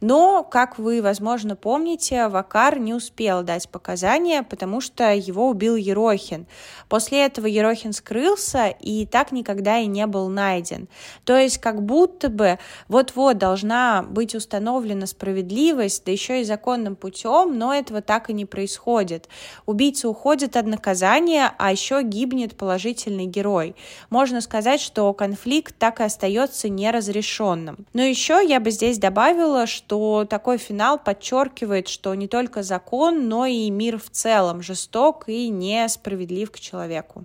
Но, 0.00 0.42
как 0.42 0.78
вы, 0.78 1.00
возможно, 1.00 1.56
помните, 1.56 2.28
Вакар 2.28 2.78
не 2.78 2.92
успел 2.92 3.42
дать 3.42 3.68
показания, 3.70 4.42
потому 4.42 4.82
что 4.82 5.14
его 5.14 5.48
убил 5.48 5.76
Ерохин. 5.76 6.46
После 6.90 7.24
этого 7.24 7.46
Ерохин 7.46 7.94
скрылся 7.94 8.68
и 8.68 9.06
так 9.06 9.32
никогда 9.32 9.78
и 9.78 9.86
не 9.86 10.06
был 10.06 10.28
найден. 10.28 10.88
То 11.24 11.36
есть 11.36 11.58
как 11.58 11.82
будто 11.82 12.28
бы 12.28 12.58
вот-вот 12.88 13.38
должна 13.38 14.02
быть 14.02 14.34
установлена 14.34 15.06
справедливость, 15.06 16.04
да 16.04 16.12
еще 16.12 16.40
и 16.40 16.44
законным 16.44 16.96
путем, 16.96 17.58
но 17.58 17.74
этого 17.74 18.02
так 18.02 18.30
и 18.30 18.32
не 18.32 18.44
происходит. 18.44 19.28
Убийца 19.66 20.08
уходит 20.08 20.56
от 20.56 20.66
наказания, 20.66 21.52
а 21.58 21.72
еще 21.72 22.02
гибнет 22.02 22.56
положительный 22.56 23.26
герой. 23.26 23.76
Можно 24.10 24.40
сказать, 24.40 24.80
что 24.80 25.12
конфликт 25.12 25.74
так 25.78 26.00
и 26.00 26.04
остается 26.04 26.68
неразрешенным. 26.68 27.86
Но 27.92 28.02
еще 28.02 28.44
я 28.46 28.60
бы 28.60 28.70
здесь 28.70 28.98
добавила, 28.98 29.66
что 29.66 30.26
такой 30.28 30.58
финал 30.58 30.98
подчеркивает, 30.98 31.88
что 31.88 32.14
не 32.14 32.28
только 32.28 32.62
закон, 32.62 33.28
но 33.28 33.46
и 33.46 33.70
мир 33.70 33.98
в 33.98 34.10
целом 34.10 34.62
жесток 34.62 35.24
и 35.28 35.48
несправедлив 35.48 36.50
к 36.50 36.58
человеку. 36.58 37.24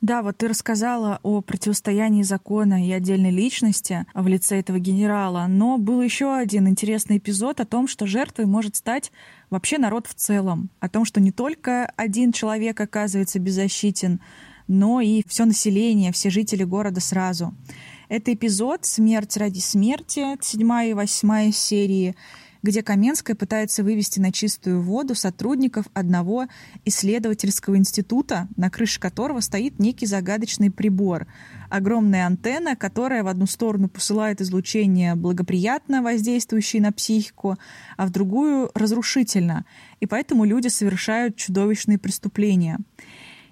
Да, 0.00 0.22
вот 0.22 0.38
ты 0.38 0.48
рассказала 0.48 1.20
о 1.22 1.42
противостоянии 1.42 2.22
закона 2.22 2.86
и 2.86 2.90
отдельной 2.90 3.30
личности 3.30 4.06
в 4.14 4.26
лице 4.28 4.58
этого 4.58 4.78
генерала, 4.78 5.46
но 5.46 5.76
был 5.76 6.00
еще 6.00 6.34
один 6.34 6.68
интересный 6.68 7.18
эпизод 7.18 7.60
о 7.60 7.66
том, 7.66 7.86
что 7.86 8.06
жертвой 8.06 8.46
может 8.46 8.76
стать 8.76 9.12
вообще 9.50 9.76
народ 9.76 10.06
в 10.06 10.14
целом, 10.14 10.70
о 10.80 10.88
том, 10.88 11.04
что 11.04 11.20
не 11.20 11.32
только 11.32 11.92
один 11.96 12.32
человек 12.32 12.80
оказывается 12.80 13.38
беззащитен, 13.40 14.20
но 14.68 15.02
и 15.02 15.22
все 15.26 15.44
население, 15.44 16.12
все 16.12 16.30
жители 16.30 16.64
города 16.64 17.00
сразу. 17.00 17.54
Это 18.08 18.32
эпизод 18.32 18.86
«Смерть 18.86 19.36
ради 19.36 19.58
смерти», 19.58 20.38
седьмая 20.40 20.90
и 20.90 20.94
восьмая 20.94 21.52
серии, 21.52 22.16
где 22.62 22.82
Каменская 22.82 23.34
пытается 23.34 23.82
вывести 23.82 24.20
на 24.20 24.32
чистую 24.32 24.82
воду 24.82 25.14
сотрудников 25.14 25.86
одного 25.94 26.46
исследовательского 26.84 27.76
института, 27.76 28.48
на 28.56 28.70
крыше 28.70 29.00
которого 29.00 29.40
стоит 29.40 29.78
некий 29.78 30.06
загадочный 30.06 30.70
прибор. 30.70 31.26
Огромная 31.68 32.26
антенна, 32.26 32.76
которая 32.76 33.22
в 33.22 33.28
одну 33.28 33.46
сторону 33.46 33.88
посылает 33.88 34.40
излучение 34.40 35.14
благоприятно 35.14 36.02
воздействующее 36.02 36.82
на 36.82 36.92
психику, 36.92 37.56
а 37.96 38.06
в 38.06 38.10
другую— 38.10 38.70
разрушительно. 38.74 39.64
И 40.00 40.06
поэтому 40.06 40.44
люди 40.44 40.68
совершают 40.68 41.36
чудовищные 41.36 41.98
преступления. 41.98 42.78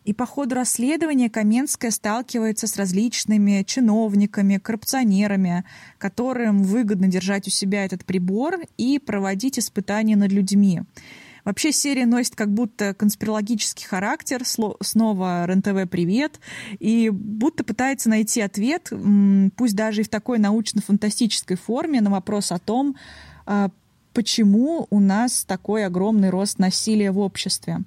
И 0.09 0.14
по 0.14 0.25
ходу 0.25 0.55
расследования 0.55 1.29
Каменская 1.29 1.90
сталкивается 1.90 2.66
с 2.66 2.79
различными 2.79 3.62
чиновниками, 3.62 4.57
коррупционерами, 4.57 5.64
которым 5.99 6.62
выгодно 6.62 7.09
держать 7.09 7.47
у 7.47 7.51
себя 7.51 7.85
этот 7.85 8.07
прибор 8.07 8.61
и 8.79 8.99
проводить 8.99 9.59
испытания 9.59 10.16
над 10.16 10.33
людьми. 10.33 10.81
Вообще 11.44 11.73
серия 11.73 12.07
носит 12.07 12.37
как 12.37 12.51
будто 12.51 12.94
конспирологический 12.94 13.87
характер, 13.87 14.44
снова 14.47 15.47
РНТВ 15.47 15.90
«Привет», 15.90 16.40
и 16.79 17.11
будто 17.11 17.62
пытается 17.62 18.09
найти 18.09 18.40
ответ, 18.40 18.90
пусть 19.59 19.77
даже 19.77 20.01
и 20.01 20.05
в 20.05 20.09
такой 20.09 20.38
научно-фантастической 20.38 21.59
форме, 21.59 22.01
на 22.01 22.09
вопрос 22.09 22.51
о 22.51 22.59
том, 22.59 22.97
а, 23.44 23.68
почему 24.14 24.87
у 24.88 25.01
нас 25.01 25.44
такой 25.44 25.85
огромный 25.85 26.31
рост 26.31 26.59
насилия 26.59 27.11
в 27.11 27.18
обществе. 27.18 27.81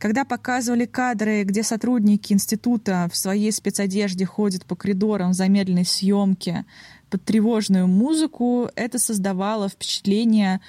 Когда 0.00 0.24
показывали 0.24 0.86
кадры, 0.86 1.44
где 1.44 1.62
сотрудники 1.62 2.32
института 2.32 3.06
в 3.12 3.16
своей 3.18 3.52
спецодежде 3.52 4.24
ходят 4.24 4.64
по 4.64 4.74
коридорам 4.74 5.34
замедленной 5.34 5.84
съемки 5.84 6.64
под 7.10 7.22
тревожную 7.22 7.86
музыку, 7.86 8.70
это 8.76 8.98
создавало 8.98 9.68
впечатление 9.68 10.62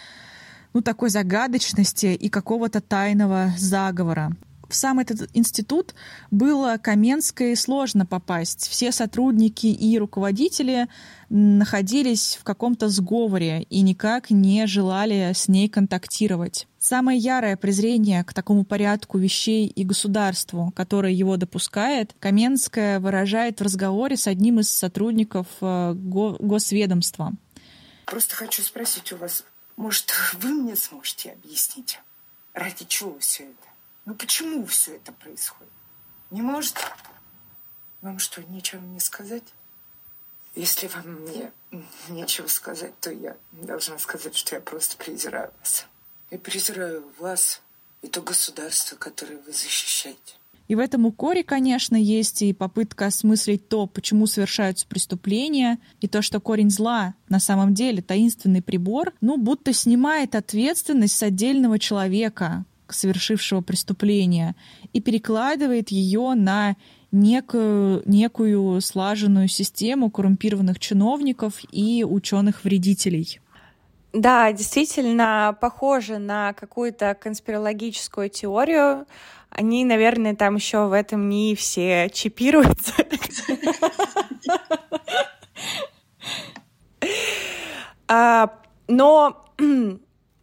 ну, 0.73 0.81
такой 0.81 1.09
загадочности 1.09 2.07
и 2.07 2.27
какого-то 2.27 2.81
тайного 2.81 3.53
заговора 3.57 4.35
в 4.71 4.75
сам 4.75 4.99
этот 4.99 5.29
институт 5.33 5.93
было 6.31 6.77
Каменской 6.81 7.55
сложно 7.55 8.05
попасть. 8.05 8.67
Все 8.67 8.91
сотрудники 8.91 9.67
и 9.67 9.99
руководители 9.99 10.87
находились 11.29 12.37
в 12.39 12.43
каком-то 12.43 12.89
сговоре 12.89 13.63
и 13.69 13.81
никак 13.81 14.31
не 14.31 14.65
желали 14.67 15.31
с 15.33 15.47
ней 15.47 15.69
контактировать. 15.69 16.67
Самое 16.79 17.19
ярое 17.19 17.55
презрение 17.57 18.23
к 18.23 18.33
такому 18.33 18.65
порядку 18.65 19.17
вещей 19.17 19.67
и 19.67 19.83
государству, 19.83 20.73
которое 20.75 21.13
его 21.13 21.37
допускает, 21.37 22.15
Каменская 22.19 22.99
выражает 22.99 23.59
в 23.59 23.63
разговоре 23.63 24.17
с 24.17 24.27
одним 24.27 24.59
из 24.59 24.69
сотрудников 24.69 25.47
э, 25.61 25.93
госведомства. 25.93 27.33
Просто 28.05 28.35
хочу 28.35 28.61
спросить 28.61 29.13
у 29.13 29.17
вас, 29.17 29.45
может, 29.77 30.11
вы 30.33 30.49
мне 30.49 30.75
сможете 30.75 31.31
объяснить, 31.31 31.99
ради 32.53 32.85
чего 32.85 33.17
все 33.19 33.43
это? 33.43 33.70
Ну 34.05 34.15
почему 34.15 34.65
все 34.65 34.95
это 34.95 35.11
происходит? 35.11 35.71
Не 36.31 36.41
может? 36.41 36.77
Вам 38.01 38.19
что, 38.19 38.43
нечего 38.43 38.79
мне 38.79 38.99
сказать? 38.99 39.43
Если 40.55 40.87
вам 40.87 41.05
мне 41.21 41.51
нечего 42.09 42.47
сказать, 42.47 42.99
то 42.99 43.11
я 43.11 43.37
должна 43.51 43.97
сказать, 43.99 44.35
что 44.35 44.55
я 44.55 44.61
просто 44.61 44.97
презираю 44.97 45.51
вас. 45.59 45.85
Я 46.29 46.39
презираю 46.39 47.05
вас 47.19 47.61
и 48.01 48.07
то 48.07 48.21
государство, 48.21 48.95
которое 48.95 49.37
вы 49.37 49.51
защищаете. 49.51 50.35
И 50.67 50.75
в 50.75 50.79
этом 50.79 51.05
укоре, 51.05 51.43
конечно, 51.43 51.97
есть 51.97 52.41
и 52.41 52.53
попытка 52.53 53.07
осмыслить 53.07 53.67
то, 53.67 53.87
почему 53.87 54.25
совершаются 54.25 54.87
преступления, 54.87 55.79
и 55.99 56.07
то, 56.07 56.21
что 56.21 56.39
корень 56.39 56.69
зла 56.69 57.13
на 57.27 57.39
самом 57.39 57.73
деле 57.73 58.01
таинственный 58.01 58.61
прибор, 58.61 59.13
ну, 59.19 59.35
будто 59.35 59.73
снимает 59.73 60.33
ответственность 60.33 61.17
с 61.17 61.23
отдельного 61.23 61.77
человека, 61.77 62.63
совершившего 62.93 63.61
преступления, 63.61 64.55
и 64.93 65.01
перекладывает 65.01 65.89
ее 65.89 66.33
на 66.35 66.75
некую, 67.11 68.01
некую 68.05 68.81
слаженную 68.81 69.47
систему 69.47 70.09
коррумпированных 70.09 70.79
чиновников 70.79 71.61
и 71.71 72.05
ученых-вредителей. 72.07 73.39
Да, 74.13 74.51
действительно 74.51 75.57
похоже 75.61 76.17
на 76.17 76.53
какую-то 76.53 77.15
конспирологическую 77.15 78.29
теорию. 78.29 79.05
Они, 79.49 79.85
наверное, 79.85 80.35
там 80.35 80.55
еще 80.55 80.87
в 80.87 80.93
этом 80.93 81.29
не 81.29 81.55
все 81.55 82.09
чипируются. 82.13 82.93
А, 88.13 88.59
но 88.89 89.45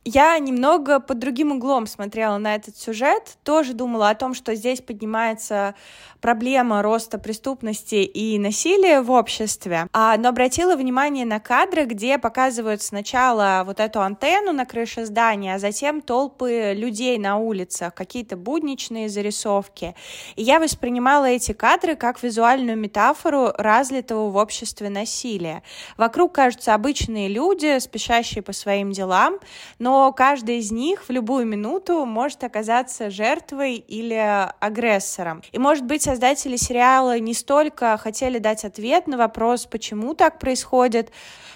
я 0.09 0.39
немного 0.39 1.01
под 1.01 1.19
другим 1.19 1.53
углом 1.53 1.87
смотрела 1.87 2.39
на 2.39 2.55
этот 2.55 2.79
сюжет, 2.79 3.37
тоже 3.45 3.75
думала 3.75 4.09
о 4.09 4.15
том, 4.15 4.33
что 4.33 4.55
здесь 4.55 4.81
поднимается 4.81 5.75
проблема 6.23 6.83
роста 6.83 7.19
преступности 7.19 7.97
и 7.97 8.39
насилия 8.39 9.03
в 9.03 9.11
обществе, 9.11 9.87
а, 9.93 10.17
но 10.17 10.31
обратила 10.31 10.77
внимание 10.77 11.27
на 11.27 11.41
кадры, 11.41 11.85
где 11.85 12.19
показывают 12.19 12.81
сначала 12.81 13.63
вот 13.67 13.81
эту 13.81 14.01
антенну 14.01 14.53
на 14.53 14.65
крыше 14.65 15.05
здания, 15.05 15.55
а 15.55 15.59
затем 15.59 16.01
толпы 16.01 16.73
людей 16.75 17.19
на 17.19 17.37
улицах, 17.37 17.95
какие-то 17.95 18.37
будничные 18.37 19.11
зарисовки. 19.11 19.95
И 20.37 20.43
я 20.43 20.59
воспринимала 20.59 21.27
эти 21.27 21.53
кадры 21.53 21.97
как 21.97 22.23
визуальную 22.23 22.79
метафору 22.79 23.53
разлитого 23.59 24.31
в 24.31 24.37
обществе 24.37 24.89
насилия. 24.89 25.63
Вокруг 25.99 26.33
кажутся 26.35 26.75
обычные 26.75 27.29
люди, 27.29 27.79
спешащие 27.79 28.43
по 28.43 28.55
своим 28.55 28.91
делам, 28.91 29.39
но 29.79 29.98
каждый 30.17 30.59
из 30.59 30.73
них 30.73 31.09
в 31.09 31.11
любую 31.11 31.47
минуту 31.47 32.05
может 32.05 32.45
оказаться 32.45 33.11
жертвой 33.11 33.75
или 33.77 34.49
агрессором. 34.61 35.43
И, 35.53 35.59
может 35.59 35.85
быть, 35.85 36.03
создатели 36.03 36.57
сериала 36.57 37.19
не 37.19 37.35
столько 37.35 37.97
хотели 37.99 38.39
дать 38.39 38.65
ответ 38.65 39.07
на 39.07 39.17
вопрос, 39.17 39.67
почему 39.67 40.15
так 40.15 40.39
происходит, 40.39 41.11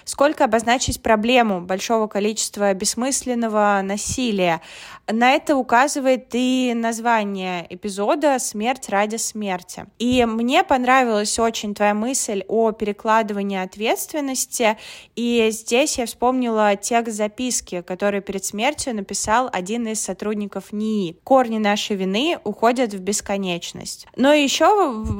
сколько 0.05 0.45
обозначить 0.45 1.01
проблему 1.01 1.61
большого 1.61 2.07
количества 2.07 2.73
бессмысленного 2.73 3.81
насилия. 3.83 4.61
На 5.07 5.31
это 5.31 5.55
указывает 5.55 6.27
и 6.31 6.73
название 6.75 7.65
эпизода 7.69 8.39
«Смерть 8.39 8.89
ради 8.89 9.17
смерти». 9.17 9.85
И 9.99 10.25
мне 10.25 10.63
понравилась 10.63 11.37
очень 11.39 11.75
твоя 11.75 11.93
мысль 11.93 12.43
о 12.47 12.71
перекладывании 12.71 13.61
ответственности, 13.61 14.77
и 15.15 15.49
здесь 15.51 15.97
я 15.97 16.05
вспомнила 16.05 16.75
текст 16.75 17.15
записки, 17.15 17.81
который 17.81 18.21
перед 18.33 18.45
смертью 18.45 18.95
написал 18.95 19.47
один 19.53 19.85
из 19.85 20.01
сотрудников 20.01 20.73
НИИ. 20.73 21.17
«Корни 21.23 21.59
нашей 21.59 21.95
вины 21.95 22.39
уходят 22.43 22.91
в 22.91 22.99
бесконечность». 22.99 24.07
Но 24.15 24.33
еще, 24.33 24.65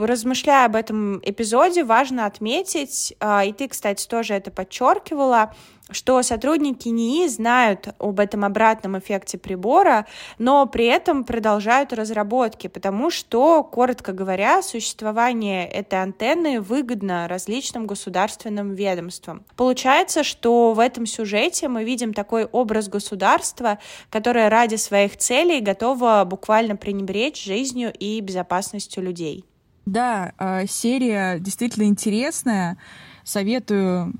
размышляя 0.01 0.65
об 0.65 0.75
этом 0.75 1.19
эпизоде, 1.19 1.83
важно 1.83 2.25
отметить, 2.25 3.13
а, 3.19 3.45
и 3.45 3.53
ты, 3.53 3.67
кстати, 3.67 4.07
тоже 4.07 4.33
это 4.33 4.49
подчеркивала, 4.49 5.53
что 5.91 6.21
сотрудники 6.23 6.87
НИИ 6.87 7.27
знают 7.27 7.89
об 7.99 8.19
этом 8.19 8.45
обратном 8.45 8.97
эффекте 8.97 9.37
прибора, 9.37 10.05
но 10.37 10.65
при 10.65 10.85
этом 10.85 11.23
продолжают 11.23 11.93
разработки, 11.93 12.67
потому 12.67 13.09
что, 13.09 13.63
коротко 13.63 14.13
говоря, 14.13 14.61
существование 14.61 15.67
этой 15.67 16.01
антенны 16.01 16.61
выгодно 16.61 17.27
различным 17.27 17.85
государственным 17.85 18.73
ведомствам. 18.73 19.43
Получается, 19.55 20.23
что 20.23 20.73
в 20.73 20.79
этом 20.79 21.05
сюжете 21.05 21.67
мы 21.67 21.83
видим 21.83 22.13
такой 22.13 22.45
образ 22.45 22.87
государства, 22.87 23.79
которое 24.09 24.49
ради 24.49 24.75
своих 24.75 25.17
целей 25.17 25.59
готово 25.59 26.23
буквально 26.25 26.75
пренебречь 26.75 27.43
жизнью 27.43 27.93
и 27.97 28.19
безопасностью 28.21 29.03
людей. 29.03 29.45
Да, 29.85 30.31
а, 30.37 30.65
серия 30.65 31.39
действительно 31.39 31.83
интересная. 31.83 32.77
Советую 33.23 34.13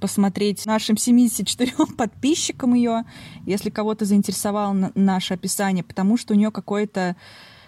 посмотреть 0.00 0.64
нашим 0.66 0.96
74 0.96 1.72
подписчикам 1.96 2.74
ее, 2.74 3.04
если 3.46 3.70
кого-то 3.70 4.04
заинтересовало 4.04 4.92
наше 4.94 5.34
описание, 5.34 5.82
потому 5.82 6.16
что 6.16 6.34
у 6.34 6.36
нее 6.36 6.50
какое-то 6.50 7.16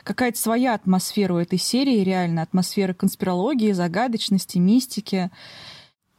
какая-то 0.03 0.39
своя 0.39 0.75
атмосфера 0.75 1.35
у 1.35 1.39
этой 1.39 1.59
серии, 1.59 2.03
реально 2.03 2.43
атмосфера 2.43 2.95
конспирологии, 2.95 3.73
загадочности, 3.73 4.59
мистики. 4.59 5.31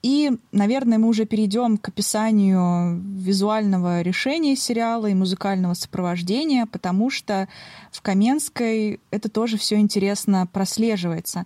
И, 0.01 0.31
наверное, 0.51 0.97
мы 0.97 1.07
уже 1.07 1.25
перейдем 1.25 1.77
к 1.77 1.89
описанию 1.89 2.99
визуального 2.99 4.01
решения 4.01 4.55
сериала 4.55 5.05
и 5.05 5.13
музыкального 5.13 5.75
сопровождения, 5.75 6.65
потому 6.65 7.11
что 7.11 7.47
в 7.91 8.01
Каменской 8.01 8.99
это 9.11 9.29
тоже 9.29 9.57
все 9.57 9.75
интересно 9.75 10.47
прослеживается. 10.51 11.45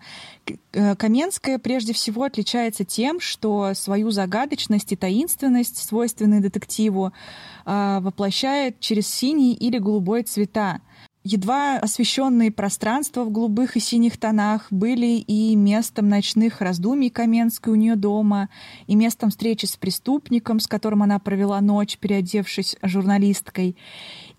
Э, 0.71 0.95
Каменская 0.95 1.59
прежде 1.59 1.91
всего 1.91 2.23
отличается 2.23 2.85
тем, 2.85 3.19
что 3.19 3.73
свою 3.73 4.11
загадочность 4.11 4.93
и 4.93 4.95
таинственность, 4.95 5.77
свойственные 5.77 6.39
детективу, 6.39 7.11
э, 7.65 7.99
воплощает 7.99 8.79
через 8.79 9.07
синий 9.07 9.53
или 9.53 9.79
голубой 9.79 10.23
цвета. 10.23 10.79
Едва 11.27 11.79
освещенные 11.79 12.51
пространства 12.51 13.23
в 13.23 13.31
голубых 13.31 13.75
и 13.75 13.79
синих 13.79 14.15
тонах 14.17 14.67
были 14.69 15.17
и 15.17 15.55
местом 15.55 16.07
ночных 16.07 16.61
раздумий 16.61 17.09
Каменской 17.09 17.73
у 17.73 17.75
нее 17.75 17.95
дома, 17.95 18.47
и 18.85 18.93
местом 18.93 19.31
встречи 19.31 19.65
с 19.65 19.75
преступником, 19.75 20.59
с 20.59 20.67
которым 20.67 21.01
она 21.01 21.17
провела 21.17 21.59
ночь, 21.61 21.97
переодевшись 21.97 22.77
журналисткой, 22.83 23.75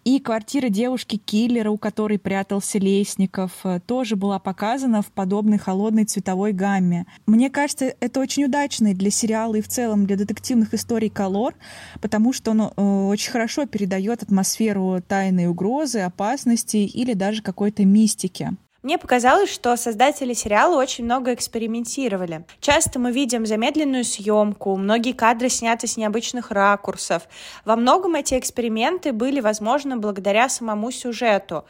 и 0.06 0.20
квартира 0.20 0.68
девушки-киллера, 0.68 1.68
у 1.68 1.78
которой 1.78 2.20
прятался 2.20 2.78
Лесников, 2.78 3.50
тоже 3.86 4.14
была 4.14 4.38
показана 4.38 5.02
в 5.02 5.06
подобной 5.06 5.58
холодной 5.58 6.04
цветовой 6.04 6.52
гамме. 6.52 7.06
Мне 7.26 7.50
кажется, 7.50 7.92
это 7.98 8.20
очень 8.20 8.44
удачный 8.44 8.94
для 8.94 9.10
сериала 9.10 9.56
и 9.56 9.60
в 9.60 9.66
целом 9.66 10.06
для 10.06 10.14
детективных 10.14 10.74
историй 10.74 11.10
колор, 11.10 11.56
потому 12.00 12.32
что 12.32 12.52
он 12.52 12.60
э, 12.60 12.70
очень 12.76 13.32
хорошо 13.32 13.66
передает 13.66 14.22
атмосферу 14.22 15.02
тайной 15.04 15.48
угрозы, 15.48 15.98
опасности 15.98 16.75
или 16.84 17.14
даже 17.14 17.42
какой-то 17.42 17.84
мистики. 17.84 18.50
Мне 18.86 18.98
показалось, 18.98 19.50
что 19.50 19.76
создатели 19.76 20.32
сериала 20.32 20.80
очень 20.80 21.06
много 21.06 21.34
экспериментировали. 21.34 22.44
Часто 22.60 23.00
мы 23.00 23.10
видим 23.10 23.44
замедленную 23.44 24.04
съемку, 24.04 24.76
многие 24.76 25.10
кадры 25.10 25.48
сняты 25.48 25.88
с 25.88 25.96
необычных 25.96 26.52
ракурсов. 26.52 27.24
Во 27.64 27.74
многом 27.74 28.14
эти 28.14 28.38
эксперименты 28.38 29.12
были 29.12 29.40
возможны 29.40 29.96
благодаря 29.96 30.48
самому 30.48 30.92
сюжету. 30.92 31.64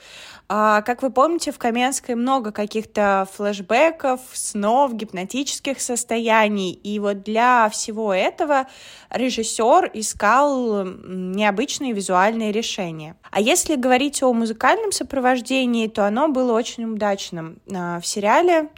А, 0.48 0.82
как 0.82 1.02
вы 1.02 1.10
помните, 1.10 1.50
в 1.50 1.58
Каменской 1.58 2.14
много 2.14 2.52
каких-то 2.52 3.28
флешбеков, 3.32 4.20
снов, 4.32 4.94
гипнотических 4.94 5.80
состояний. 5.80 6.72
И 6.72 7.00
вот 7.00 7.24
для 7.24 7.68
всего 7.70 8.14
этого 8.14 8.66
режиссер 9.10 9.90
искал 9.94 10.84
необычные 10.84 11.92
визуальные 11.92 12.52
решения. 12.52 13.16
А 13.30 13.40
если 13.40 13.74
говорить 13.74 14.22
о 14.22 14.32
музыкальном 14.32 14.92
сопровождении, 14.92 15.88
то 15.88 16.06
оно 16.06 16.28
было 16.28 16.52
очень 16.52 16.84
удачным. 16.84 17.58
А, 17.74 18.00
в 18.00 18.06
сериале 18.06 18.68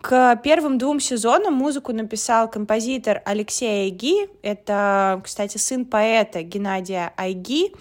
к 0.00 0.36
первым 0.44 0.78
двум 0.78 1.00
сезонам 1.00 1.54
музыку 1.54 1.92
написал 1.92 2.48
композитор 2.48 3.20
Алексей 3.24 3.86
Айги. 3.86 4.28
Это, 4.42 5.20
кстати, 5.24 5.58
сын 5.58 5.84
поэта 5.84 6.42
Геннадия 6.42 7.12
Айги. 7.16 7.72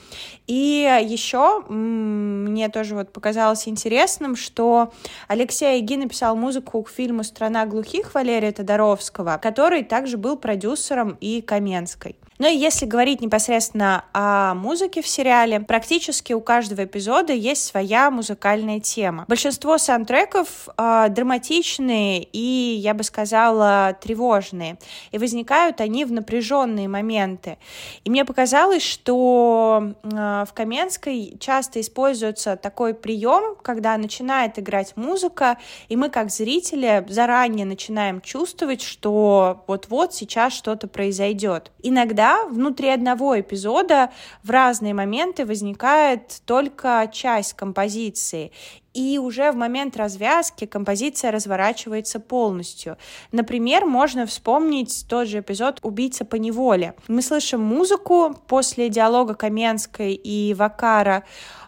И 0.47 1.01
еще 1.03 1.61
мне 1.67 2.69
тоже 2.69 2.95
вот 2.95 3.13
показалось 3.13 3.67
интересным, 3.67 4.35
что 4.35 4.91
Алексей 5.27 5.75
Айги 5.75 5.95
написал 5.95 6.35
музыку 6.35 6.81
к 6.81 6.89
фильму 6.89 7.23
«Страна 7.23 7.65
глухих» 7.65 8.15
Валерия 8.15 8.51
Тодоровского, 8.51 9.39
который 9.41 9.83
также 9.83 10.17
был 10.17 10.37
продюсером 10.37 11.17
и 11.21 11.41
Каменской. 11.41 12.15
Ну 12.39 12.47
и 12.47 12.55
если 12.55 12.85
говорить 12.85 13.21
непосредственно 13.21 14.05
о 14.13 14.53
музыке 14.53 15.01
в 15.01 15.07
сериале, 15.07 15.59
практически 15.59 16.33
у 16.33 16.41
каждого 16.41 16.83
эпизода 16.83 17.33
есть 17.33 17.65
своя 17.65 18.11
музыкальная 18.11 18.79
тема. 18.79 19.25
Большинство 19.27 19.79
саундтреков 19.79 20.69
э, 20.77 21.07
драматичные 21.09 22.21
и, 22.23 22.75
я 22.79 22.93
бы 22.93 23.03
сказала, 23.03 23.97
тревожные. 23.99 24.77
И 25.11 25.17
возникают 25.17 25.81
они 25.81 26.05
в 26.05 26.11
напряженные 26.11 26.87
моменты. 26.87 27.57
И 28.03 28.11
мне 28.11 28.23
показалось, 28.23 28.83
что 28.83 29.93
э, 30.03 30.45
в 30.47 30.53
Каменской 30.53 31.37
часто 31.39 31.81
используется 31.81 32.55
такой 32.55 32.93
прием, 32.93 33.55
когда 33.63 33.97
начинает 33.97 34.59
играть 34.59 34.95
музыка, 34.95 35.57
и 35.89 35.95
мы 35.95 36.09
как 36.09 36.29
зрители 36.29 37.03
заранее 37.09 37.65
начинаем 37.65 38.21
чувствовать, 38.21 38.83
что 38.83 39.63
вот-вот 39.65 40.13
сейчас 40.13 40.53
что-то 40.53 40.87
произойдет. 40.87 41.71
Иногда 41.81 42.26
внутри 42.49 42.89
одного 42.89 43.39
эпизода 43.39 44.11
в 44.43 44.49
разные 44.49 44.93
моменты 44.93 45.45
возникает 45.45 46.41
только 46.45 47.09
часть 47.11 47.53
композиции, 47.53 48.51
и 48.97 49.19
уже 49.19 49.51
в 49.51 49.55
момент 49.55 49.95
развязки 49.95 50.65
композиция 50.65 51.31
разворачивается 51.31 52.19
полностью. 52.19 52.97
Например, 53.31 53.85
можно 53.85 54.25
вспомнить 54.25 55.05
тот 55.07 55.27
же 55.27 55.39
эпизод 55.39 55.79
«Убийца 55.83 56.25
по 56.25 56.35
неволе». 56.35 56.95
Мы 57.07 57.21
слышим 57.21 57.61
музыку 57.61 58.35
после 58.47 58.89
диалога 58.89 59.35
Каменской 59.35 60.13
и 60.13 60.55
Вакара 60.55 61.23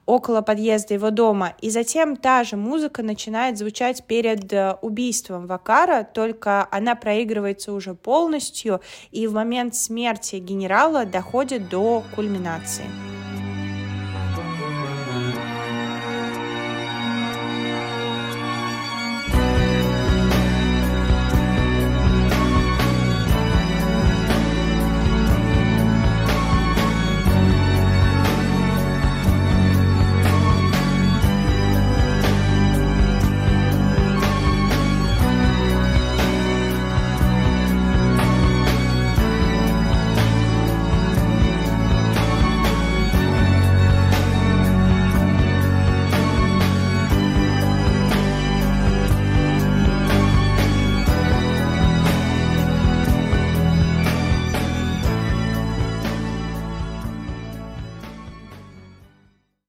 около 0.08 0.42
подъезда 0.42 0.96
его 0.96 1.12
дома, 1.12 1.54
и 1.62 1.70
затем 1.70 2.16
та 2.16 2.44
же 2.44 2.58
музыка 2.58 3.04
начинает 3.04 3.60
звучать 3.60 4.04
перед 4.06 4.52
э, 4.52 4.76
убийством 4.82 5.46
Вакара, 5.46 6.04
только 6.04 6.68
она 6.72 6.96
проигрывается 6.96 7.74
уже 7.74 7.94
полностью, 7.94 8.82
и 9.12 9.28
в 9.28 9.34
момент 9.34 9.76
смерти 9.76 10.38
генерала 10.38 11.06
доходит 11.06 11.70
до 11.70 12.04
кульминации. 12.16 13.19